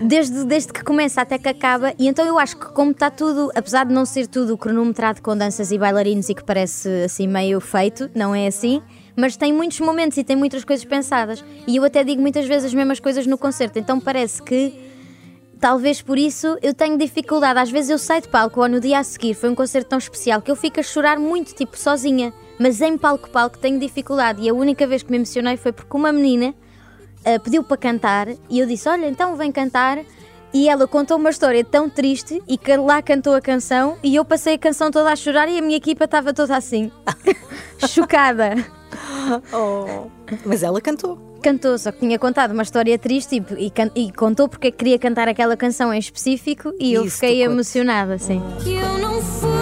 desde, 0.00 0.44
desde 0.44 0.72
que 0.72 0.82
começa 0.82 1.20
até 1.20 1.38
que 1.38 1.48
acaba. 1.48 1.92
E 1.98 2.08
então 2.08 2.24
eu 2.26 2.38
acho 2.38 2.56
que, 2.56 2.66
como 2.72 2.92
está 2.92 3.10
tudo, 3.10 3.50
apesar 3.54 3.84
de 3.84 3.92
não 3.92 4.06
ser 4.06 4.26
tudo 4.26 4.56
cronometrado 4.56 5.20
com 5.20 5.36
danças 5.36 5.70
e 5.70 5.78
bailarinos 5.78 6.28
e 6.30 6.34
que 6.34 6.42
parece 6.42 6.88
assim 7.04 7.26
meio 7.26 7.60
feito, 7.60 8.10
não 8.14 8.34
é 8.34 8.43
assim. 8.46 8.82
Mas 9.16 9.36
tem 9.36 9.52
muitos 9.52 9.80
momentos 9.80 10.18
e 10.18 10.24
tem 10.24 10.36
muitas 10.36 10.64
coisas 10.64 10.84
pensadas. 10.84 11.44
E 11.66 11.76
eu 11.76 11.84
até 11.84 12.02
digo 12.02 12.20
muitas 12.20 12.46
vezes 12.46 12.66
as 12.66 12.74
mesmas 12.74 12.98
coisas 13.00 13.26
no 13.26 13.38
concerto. 13.38 13.78
Então 13.78 14.00
parece 14.00 14.42
que 14.42 14.72
talvez 15.60 16.02
por 16.02 16.18
isso 16.18 16.58
eu 16.62 16.74
tenho 16.74 16.98
dificuldade. 16.98 17.58
Às 17.58 17.70
vezes 17.70 17.90
eu 17.90 17.98
saio 17.98 18.22
de 18.22 18.28
palco 18.28 18.60
ou 18.60 18.68
no 18.68 18.80
dia 18.80 18.98
a 18.98 19.04
seguir 19.04 19.34
foi 19.34 19.50
um 19.50 19.54
concerto 19.54 19.90
tão 19.90 19.98
especial 19.98 20.42
que 20.42 20.50
eu 20.50 20.56
fico 20.56 20.80
a 20.80 20.82
chorar 20.82 21.18
muito, 21.18 21.54
tipo, 21.54 21.78
sozinha. 21.78 22.32
Mas 22.58 22.80
em 22.80 22.98
palco-palco 22.98 23.58
tenho 23.58 23.78
dificuldade. 23.78 24.42
E 24.42 24.48
a 24.48 24.54
única 24.54 24.86
vez 24.86 25.02
que 25.02 25.10
me 25.10 25.16
emocionei 25.16 25.56
foi 25.56 25.72
porque 25.72 25.96
uma 25.96 26.12
menina 26.12 26.54
ah, 27.24 27.38
pediu 27.38 27.64
para 27.64 27.76
cantar 27.76 28.28
e 28.50 28.58
eu 28.58 28.66
disse: 28.66 28.88
Olha, 28.88 29.08
então 29.08 29.34
vem 29.36 29.50
cantar. 29.50 29.98
E 30.54 30.68
ela 30.68 30.86
contou 30.86 31.16
uma 31.18 31.30
história 31.30 31.64
tão 31.64 31.90
triste 31.90 32.40
e 32.46 32.56
que 32.56 32.76
lá 32.76 33.02
cantou 33.02 33.34
a 33.34 33.40
canção 33.40 33.98
e 34.04 34.14
eu 34.14 34.24
passei 34.24 34.54
a 34.54 34.58
canção 34.58 34.88
toda 34.88 35.10
a 35.10 35.16
chorar 35.16 35.48
e 35.48 35.58
a 35.58 35.60
minha 35.62 35.76
equipa 35.76 36.04
estava 36.04 36.32
toda 36.32 36.56
assim, 36.56 36.90
chocada. 37.88 38.54
Oh. 39.52 40.06
Mas 40.44 40.62
ela 40.62 40.80
cantou. 40.80 41.18
Cantou, 41.42 41.76
só 41.78 41.90
que 41.90 41.98
tinha 41.98 42.18
contado 42.18 42.52
uma 42.52 42.62
história 42.62 42.96
triste 42.98 43.42
e, 43.58 43.66
e 43.66 43.72
e 44.06 44.12
contou 44.12 44.48
porque 44.48 44.70
que 44.70 44.76
queria 44.78 44.98
cantar 44.98 45.28
aquela 45.28 45.56
canção 45.56 45.92
em 45.92 45.98
específico 45.98 46.72
e 46.78 46.92
eu 46.94 47.04
Isso 47.04 47.16
fiquei 47.16 47.38
tocou-te. 47.38 47.52
emocionada, 47.52 48.18
sim. 48.18 48.40
Que 48.62 48.74
eu 48.74 48.98
não 48.98 49.20
fujo, 49.20 49.53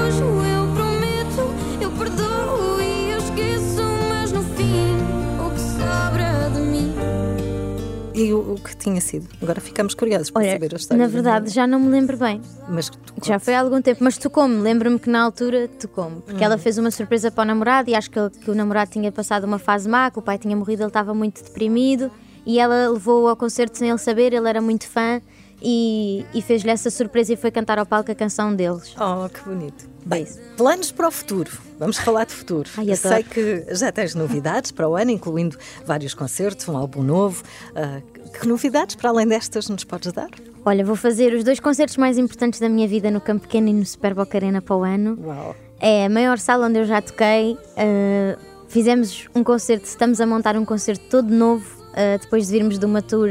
E 8.15 8.33
o, 8.33 8.55
o 8.55 8.61
que 8.63 8.77
tinha 8.77 9.01
sido? 9.01 9.27
Agora 9.41 9.59
ficamos 9.61 9.95
curiosos 9.95 10.31
para 10.31 10.43
Olha, 10.43 10.53
saber 10.53 10.73
a 10.75 10.77
história. 10.77 11.03
na 11.03 11.09
verdade 11.11 11.51
já 11.51 11.67
não 11.67 11.81
me 11.81 11.89
lembro 11.89 12.17
bem. 12.19 12.43
Mas 12.69 12.91
Já 13.25 13.39
foi 13.39 13.55
há 13.55 13.61
algum 13.61 13.81
tempo, 13.81 14.05
mas 14.05 14.19
tocou-me. 14.19 14.57
Lembro-me 14.61 14.99
que 14.99 15.09
na 15.09 15.23
altura 15.23 15.67
tocou-me. 15.81 16.21
Porque 16.21 16.41
Hum. 16.43 16.45
ela 16.45 16.59
fez 16.59 16.77
uma 16.77 16.91
surpresa 16.91 17.31
para 17.31 17.43
o 17.43 17.45
namorado 17.47 17.89
e 17.91 17.95
acho 17.95 18.11
que, 18.11 18.19
ele- 18.19 18.31
que 18.31 18.51
o 18.51 18.55
namorado 18.55 18.91
tinha 18.91 19.11
passado 19.11 19.45
uma 19.45 19.59
fase 19.59 19.89
má, 19.89 20.11
que 20.11 20.19
o 20.19 20.23
pai 20.23 20.37
tinha 20.39 20.55
morrido, 20.55 20.83
ele 20.83 20.89
estava 20.89 21.15
muito 21.15 21.43
deprimido 21.43 22.11
e 22.45 22.59
ela 22.59 22.91
levou-o 22.91 23.29
ao 23.29 23.37
concerto 23.37 23.79
sem 23.79 23.89
ele 23.89 23.99
saber, 23.99 24.33
ele 24.35 24.47
era 24.49 24.61
muito 24.61 24.87
fã 24.89 25.21
e, 25.63 26.27
e 26.35 26.43
fez-lhe 26.43 26.71
essa 26.71 26.91
surpresa 26.91 27.33
e 27.33 27.37
foi 27.37 27.51
cantar 27.51 27.79
ao 27.79 27.87
palco 27.87 28.11
a 28.11 28.15
canção 28.15 28.55
deles. 28.55 28.95
Oh, 28.99 29.29
que 29.29 29.41
bonito. 29.43 29.91
Bem, 30.05 30.27
planos 30.57 30.91
para 30.91 31.07
o 31.07 31.11
futuro. 31.11 31.51
Vamos 31.79 31.97
falar 31.99 32.25
de 32.25 32.33
futuro. 32.33 32.69
Ai, 32.77 32.91
Eu. 32.91 32.97
Sei 32.97 33.23
que 33.23 33.67
já 33.71 33.93
tens 33.93 34.15
novidades 34.15 34.73
para 34.73 34.89
o 34.89 34.97
ano, 34.97 35.13
incluindo 35.13 35.57
vários 35.87 36.13
concertos, 36.13 36.69
um 36.69 36.77
álbum 36.77 37.03
novo. 37.03 37.43
Ah, 37.75 38.01
que 38.39 38.47
novidades, 38.49 38.97
para 38.97 39.11
além 39.11 39.27
destas, 39.27 39.69
nos 39.69 39.85
podes 39.85 40.13
dar? 40.13 40.31
Olha, 40.65 40.85
vou 40.85 40.97
fazer 40.97 41.33
os 41.35 41.45
dois 41.45 41.61
concertos 41.61 41.97
mais 41.97 42.19
importantes 42.19 42.59
da 42.59 42.69
minha 42.69 42.87
vida 42.89 43.11
no 43.11 43.21
Campo 43.21 43.43
Pequeno 43.43 43.69
e 43.69 43.73
no 43.73 43.85
Super 43.85 44.15
Boca 44.15 44.37
Arena 44.39 44.61
para 44.61 44.77
o 44.77 44.83
ano. 44.83 45.19
Uau. 45.23 45.57
É 45.81 46.07
a 46.07 46.09
maior 46.09 46.39
sala 46.39 46.67
onde 46.67 46.79
eu 46.79 46.85
já 46.85 47.03
toquei. 47.03 47.55
Uh, 47.55 48.39
fizemos 48.69 49.29
um 49.35 49.43
concerto, 49.43 49.87
estamos 49.87 50.21
a 50.21 50.27
montar 50.27 50.57
um 50.57 50.65
concerto 50.65 51.05
todo 51.11 51.29
novo, 51.29 51.82
uh, 51.93 52.19
depois 52.21 52.47
de 52.47 52.53
virmos 52.53 52.79
de 52.79 52.85
uma 52.87 53.01
tour 53.03 53.29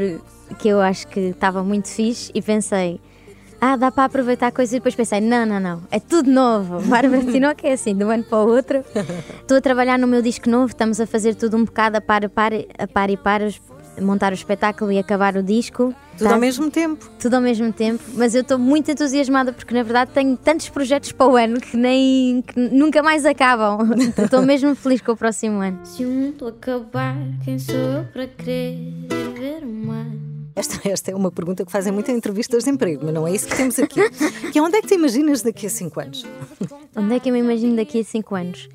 que 0.58 0.68
eu 0.68 0.80
acho 0.80 1.06
que 1.08 1.20
estava 1.20 1.62
muito 1.62 1.88
fixe 1.88 2.30
e 2.34 2.40
pensei. 2.42 3.00
Ah, 3.64 3.76
dá 3.76 3.92
para 3.92 4.04
aproveitar 4.06 4.48
a 4.48 4.50
coisa 4.52 4.74
e 4.74 4.80
depois 4.80 4.92
pensei, 4.94 5.20
não, 5.20 5.46
não, 5.46 5.60
não, 5.60 5.82
é 5.88 6.00
tudo 6.00 6.28
novo. 6.28 6.80
Bárbara 6.90 7.22
Tinoco 7.24 7.64
é 7.64 7.72
assim, 7.72 7.94
de 7.94 8.04
um 8.04 8.10
ano 8.10 8.24
para 8.24 8.38
o 8.38 8.48
outro. 8.48 8.84
Estou 9.40 9.56
a 9.56 9.60
trabalhar 9.60 9.98
no 10.00 10.06
meu 10.08 10.20
disco 10.20 10.50
novo, 10.50 10.66
estamos 10.72 11.00
a 11.00 11.06
fazer 11.06 11.36
tudo 11.36 11.56
um 11.56 11.64
bocado 11.64 11.96
a 11.96 12.00
par, 12.00 12.24
a 12.24 12.28
par, 12.28 12.50
a 12.76 12.86
par 12.88 13.08
e 13.08 13.16
par, 13.16 13.40
os- 13.42 13.60
montar 14.00 14.32
o 14.32 14.34
espetáculo 14.34 14.90
e 14.92 14.98
acabar 14.98 15.36
o 15.36 15.42
disco. 15.42 15.94
Tudo 16.16 16.28
Tá? 16.28 16.34
ao 16.34 16.40
mesmo 16.40 16.70
tempo. 16.70 17.10
tudo 17.18 17.34
ao 17.34 17.40
mesmo 17.40 17.72
tempo, 17.72 18.02
mas 18.14 18.34
eu 18.34 18.42
estou 18.42 18.58
muito 18.58 18.90
entusiasmada 18.90 19.52
porque 19.52 19.74
na 19.74 19.82
verdade 19.82 20.10
tenho 20.12 20.36
tantos 20.36 20.68
projetos 20.68 21.10
para 21.12 21.26
o 21.26 21.36
ano 21.36 21.60
que 21.60 21.76
nem 21.76 22.42
que 22.42 22.58
nunca 22.58 23.02
mais 23.02 23.24
acabam. 23.24 23.78
Estou 24.22 24.42
mesmo 24.42 24.74
feliz 24.74 25.00
com 25.00 25.12
o 25.12 25.16
próximo 25.16 25.60
ano. 25.60 25.80
Se 25.84 26.04
o 26.04 26.08
mundo 26.08 26.46
acabar, 26.46 27.16
quem 27.44 27.58
sou 27.58 27.74
eu 27.74 28.04
para 28.12 28.26
querer 28.26 28.76
viver 29.08 29.62
ano? 29.62 30.20
Esta, 30.54 30.86
esta 30.86 31.10
é 31.10 31.14
uma 31.14 31.30
pergunta 31.30 31.64
que 31.64 31.72
fazem 31.72 31.90
muito 31.92 32.10
em 32.10 32.14
entrevistas 32.14 32.64
de 32.64 32.70
emprego, 32.70 33.00
mas 33.04 33.14
não 33.14 33.26
é 33.26 33.32
isso 33.34 33.48
que 33.48 33.56
temos 33.56 33.78
aqui. 33.78 34.00
Que 34.52 34.58
é 34.58 34.62
onde 34.62 34.76
é 34.76 34.82
que 34.82 34.88
te 34.88 34.94
imaginas 34.94 35.40
daqui 35.42 35.66
a 35.66 35.70
cinco 35.70 35.98
anos? 35.98 36.26
Onde 36.94 37.14
é 37.14 37.18
que 37.18 37.30
eu 37.30 37.32
me 37.32 37.38
imagino 37.40 37.74
daqui 37.76 38.00
a 38.00 38.04
5 38.04 38.34
anos? 38.34 38.68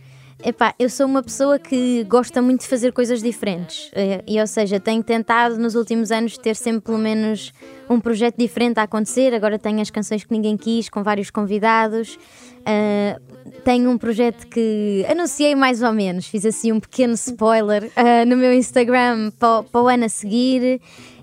Epá, 0.44 0.74
eu 0.78 0.88
sou 0.88 1.08
uma 1.08 1.24
pessoa 1.24 1.58
que 1.58 2.04
gosta 2.04 2.42
muito 2.44 2.62
de 2.62 2.68
fazer 2.68 2.94
coisas 2.94 3.22
diferentes. 3.24 3.90
Eh, 3.94 4.24
E, 4.28 4.40
ou 4.40 4.46
seja, 4.46 4.80
tenho 4.80 5.02
tentado 5.04 5.58
nos 5.58 5.74
últimos 5.74 6.12
anos 6.12 6.38
ter 6.38 6.56
sempre 6.56 6.82
pelo 6.82 7.00
menos 7.00 7.52
um 7.90 8.00
projeto 8.00 8.38
diferente 8.38 8.80
a 8.80 8.84
acontecer. 8.84 9.34
Agora 9.34 9.58
tenho 9.58 9.82
as 9.82 9.90
canções 9.90 10.24
que 10.24 10.32
ninguém 10.32 10.56
quis, 10.56 10.90
com 10.90 11.02
vários 11.02 11.32
convidados. 11.32 12.20
Eh, 12.66 13.20
tenho 13.64 13.90
um 13.90 13.98
projeto 13.98 14.46
que 14.48 15.04
anunciei 15.10 15.56
mais 15.56 15.82
ou 15.82 15.92
menos, 15.92 16.28
fiz 16.28 16.46
assim 16.46 16.72
um 16.72 16.80
pequeno 16.80 17.14
spoiler 17.16 17.90
eh, 17.96 18.24
no 18.26 18.38
meu 18.38 18.54
Instagram 18.54 19.32
para, 19.40 19.64
para 19.64 19.82
o 19.82 19.88
ano 19.88 20.06
a 20.06 20.10
seguir. 20.10 20.80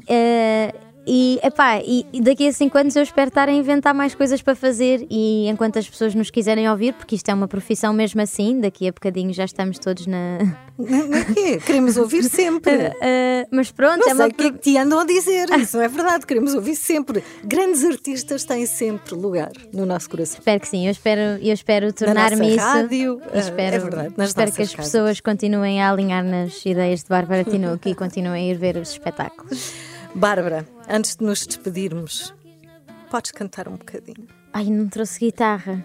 Eh, 0.09 0.74
e, 1.07 1.38
epá, 1.43 1.79
e, 1.81 2.07
e 2.12 2.21
daqui 2.21 2.47
a 2.47 2.53
5 2.53 2.79
anos 2.79 2.97
eu 2.97 3.03
espero 3.03 3.29
estar 3.29 3.49
a 3.49 3.53
inventar 3.53 3.95
mais 3.95 4.14
coisas 4.14 4.40
para 4.40 4.55
fazer 4.55 5.07
e 5.11 5.47
enquanto 5.49 5.79
as 5.79 5.88
pessoas 5.88 6.14
nos 6.14 6.31
quiserem 6.31 6.69
ouvir, 6.71 6.95
porque 6.95 7.14
isto 7.14 7.29
é 7.29 7.35
uma 7.35 7.47
profissão 7.49 7.93
mesmo 7.93 8.21
assim, 8.21 8.61
daqui 8.61 8.88
a 8.88 8.93
bocadinho 8.93 9.33
já 9.33 9.45
estamos 9.45 9.79
todos 9.79 10.07
na. 10.07 10.38
Não 10.79 11.14
é 11.14 11.25
quê? 11.25 11.59
Queremos 11.64 11.97
ouvir 11.97 12.25
sempre. 12.25 12.75
Eh, 13.07 13.47
mas 13.51 13.71
pronto, 13.71 13.99
Não 13.99 14.07
é 14.11 14.14
sei 14.14 14.25
uma. 14.25 14.27
o 14.29 14.35
que 14.35 14.45
é 14.45 14.53
que 14.53 14.59
te 14.59 14.79
andam 14.79 14.99
a 15.01 15.05
dizer, 15.05 15.49
isso 15.59 15.77
não 15.77 15.85
é 15.85 15.88
verdade. 15.88 16.27
Queremos 16.27 16.55
ouvir 16.55 16.75
sempre. 16.75 17.23
Grandes 17.45 17.85
artistas 17.85 18.45
têm 18.45 18.64
sempre 18.67 19.14
lugar 19.14 19.51
no 19.73 19.85
nosso 19.85 20.09
coração. 20.09 20.38
Espero 20.38 20.61
que 20.61 20.69
sim, 20.69 20.87
eu 20.87 20.93
espero, 20.93 21.21
eu 21.43 21.53
espero 21.53 21.93
tornar-me 21.93 22.55
isso. 22.55 22.64
rádio, 22.64 23.21
e 23.33 23.37
eh, 23.37 23.40
espero, 23.40 23.77
é 23.77 23.79
verdade, 23.79 24.14
nas 24.17 24.29
espero 24.29 24.53
que 24.53 24.62
as 24.62 24.75
pessoas 24.75 25.21
continuem 25.21 25.83
a 25.83 25.90
alinhar 25.90 26.25
nas 26.25 26.64
ideias 26.64 27.03
de 27.03 27.09
Bárbara 27.09 27.45
Tinoco 27.45 27.88
e 27.88 27.95
continuem 27.95 28.51
a 28.51 28.53
ir 28.53 28.57
ver 28.59 28.77
os 28.77 28.90
espetáculos. 28.90 29.93
Bárbara, 30.14 30.66
antes 30.88 31.16
de 31.16 31.24
nos 31.24 31.46
despedirmos, 31.46 32.35
podes 33.11 33.33
cantar 33.33 33.68
um 33.68 33.77
bocadinho. 33.77 34.27
Ai, 34.53 34.66
não 34.66 34.88
trouxe 34.88 35.18
guitarra. 35.18 35.85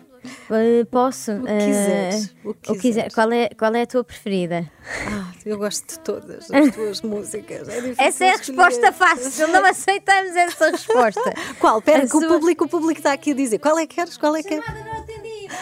Eh, 0.51 0.83
posso? 0.91 1.31
O 1.31 1.43
que 1.43 1.57
quiseres, 1.65 2.35
o 2.43 2.53
que 2.53 2.77
quiseres. 2.77 3.13
Qual, 3.15 3.31
é, 3.31 3.49
qual 3.57 3.73
é 3.73 3.83
a 3.83 3.87
tua 3.87 4.03
preferida? 4.03 4.69
Ah, 5.07 5.31
eu 5.45 5.57
gosto 5.57 5.87
de 5.87 5.99
todas 6.01 6.51
as 6.51 6.71
tuas 6.75 7.01
músicas. 7.01 7.67
É 7.69 7.93
Essa 7.97 8.25
é 8.25 8.31
a 8.31 8.35
escolher. 8.35 8.57
resposta 8.57 8.91
fácil, 8.91 9.47
não 9.47 9.65
aceitamos 9.65 10.35
essa 10.35 10.69
resposta. 10.71 11.33
Qual? 11.57 11.79
Espera, 11.79 12.01
que 12.07 12.17
o 12.17 12.19
sua- 12.19 12.27
público, 12.27 12.65
o 12.65 12.69
público 12.69 12.99
está 12.99 13.13
aqui 13.13 13.31
a 13.31 13.33
dizer. 13.33 13.59
Qual 13.59 13.79
é 13.79 13.87
que 13.87 13.95
queres? 13.95 14.17
Qual 14.17 14.35
é 14.35 14.43
que 14.43 14.53
é? 14.55 14.61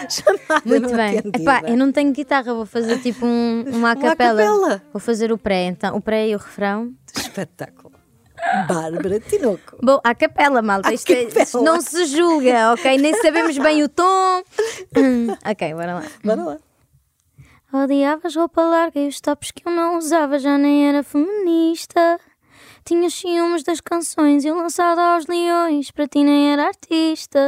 Chamada 0.09 0.61
Muito 0.65 0.89
não 0.89 0.97
bem. 0.97 1.19
atendida. 1.19 1.39
Epá, 1.39 1.61
eu 1.67 1.77
não 1.77 1.91
tenho 1.91 2.11
guitarra, 2.11 2.53
vou 2.53 2.65
fazer 2.65 2.99
tipo 2.99 3.25
um, 3.25 3.63
uma 3.71 3.91
acapela. 3.91 4.81
Vou 4.91 4.99
fazer 4.99 5.31
o 5.31 5.37
pré, 5.37 5.65
então, 5.65 5.95
o 5.95 6.01
pré 6.01 6.27
e 6.29 6.35
o 6.35 6.39
refrão. 6.39 6.93
Espetáculo. 7.15 7.86
Bárbara 8.67 9.19
Tinoco. 9.19 9.77
Bom, 9.81 9.99
a 10.03 10.13
capela, 10.15 10.61
malta. 10.61 10.93
Isto, 10.93 11.11
é- 11.11 11.25
capela. 11.25 11.63
não 11.63 11.81
se 11.81 12.05
julga, 12.05 12.73
ok? 12.73 12.97
Nem 12.97 13.13
sabemos 13.21 13.57
bem 13.57 13.83
o 13.83 13.89
tom. 13.89 14.43
Hum, 14.95 15.27
ok, 15.45 15.73
bora 15.73 15.95
lá. 15.95 16.03
Bora 16.23 16.43
lá. 16.43 16.57
Odiavas 17.83 18.35
roupa 18.35 18.61
larga 18.61 18.99
e 18.99 19.07
os 19.07 19.19
tops 19.19 19.51
que 19.51 19.67
eu 19.67 19.71
não 19.71 19.97
usava 19.97 20.39
já 20.39 20.57
nem 20.57 20.87
era 20.87 21.03
feminista. 21.03 22.19
Tinhas 22.85 23.13
ciúmes 23.13 23.63
das 23.63 23.81
canções 23.81 24.45
e 24.45 24.47
eu 24.47 24.55
lançada 24.55 25.01
aos 25.01 25.27
leões, 25.27 25.91
para 25.91 26.07
ti 26.07 26.23
nem 26.23 26.53
era 26.53 26.67
artista. 26.67 27.39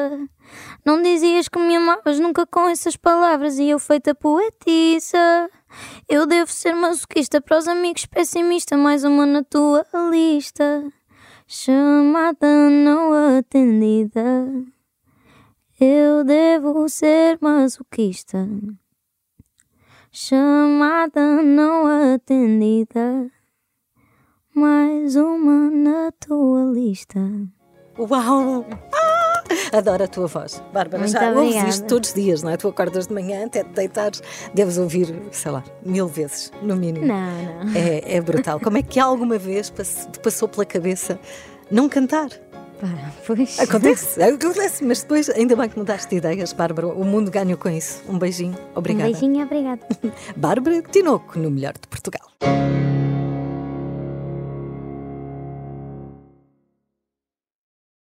Não 0.86 1.02
dizias 1.02 1.48
que 1.48 1.60
me 1.60 1.76
amavas 1.76 2.20
nunca 2.20 2.46
com 2.46 2.68
essas 2.70 2.96
palavras 2.96 3.60
e 3.60 3.70
eu 3.70 3.80
feita 3.80 4.16
poetisa. 4.16 5.50
Eu 6.08 6.26
devo 6.26 6.52
ser 6.52 6.74
masoquista 6.74 7.42
para 7.42 7.58
os 7.58 7.68
amigos 7.68 8.06
pessimista, 8.06 8.78
mais 8.78 9.04
uma 9.04 9.26
na 9.26 9.44
tua 9.44 9.86
lista. 10.10 10.92
Chamada 11.46 12.70
não 12.70 13.38
atendida. 13.38 14.48
Eu 15.80 16.24
devo 16.24 16.88
ser 16.90 17.38
masoquista. 17.42 18.48
Chamada 20.12 21.42
não 21.42 22.14
atendida. 22.14 23.32
Mais 24.54 25.16
uma 25.16 25.70
na 25.70 26.12
tua 26.20 26.66
lista. 26.66 27.20
Uau! 27.98 28.66
Adoro 29.74 30.04
a 30.04 30.08
tua 30.08 30.28
voz, 30.28 30.62
Bárbara. 30.74 31.00
Muito 31.04 31.12
Já 31.12 31.28
ouves 31.30 31.38
obrigada. 31.44 31.70
isto 31.70 31.86
todos 31.88 32.10
os 32.10 32.16
dias, 32.16 32.44
não 32.44 32.52
é? 32.52 32.58
Tu 32.58 32.68
acordas 32.68 33.08
de 33.08 33.14
manhã 33.14 33.46
até 33.46 33.64
te 33.64 33.70
deitares, 33.70 34.22
deves 34.54 34.78
ouvir, 34.78 35.14
sei 35.32 35.52
lá, 35.52 35.64
mil 35.86 36.08
vezes, 36.08 36.52
no 36.62 36.76
mínimo. 36.76 37.06
Não, 37.06 37.16
não. 37.66 37.76
É, 37.76 38.16
é 38.16 38.22
brutal. 38.22 38.60
Como 38.60 38.78
é 38.78 38.84
que 38.84 39.00
alguma 39.00 39.38
vez 39.38 39.70
te 39.70 40.20
passou 40.20 40.48
pela 40.48 40.66
cabeça 40.66 41.20
não 41.72 41.88
cantar? 41.90 42.30
Pá, 42.80 42.88
pois. 43.28 43.60
Acontece, 43.60 44.22
acontece, 44.24 44.86
mas 44.86 45.02
depois 45.02 45.30
ainda 45.30 45.54
bem 45.56 45.68
que 45.68 45.78
mudaste 45.78 46.10
de 46.10 46.16
ideias, 46.16 46.54
Bárbara. 46.54 46.88
O 46.88 47.04
mundo 47.04 47.30
ganhou 47.30 47.58
com 47.58 47.70
isso. 47.70 48.02
Um 48.08 48.18
beijinho, 48.18 48.56
Um 48.74 48.80
obrigada. 48.80 49.12
beijinho, 49.12 49.44
obrigada. 49.44 49.82
Bárbara 50.38 50.82
Tinoco, 50.84 51.38
no 51.38 51.52
melhor 51.52 51.74
de 51.74 51.88
Portugal. 51.90 52.30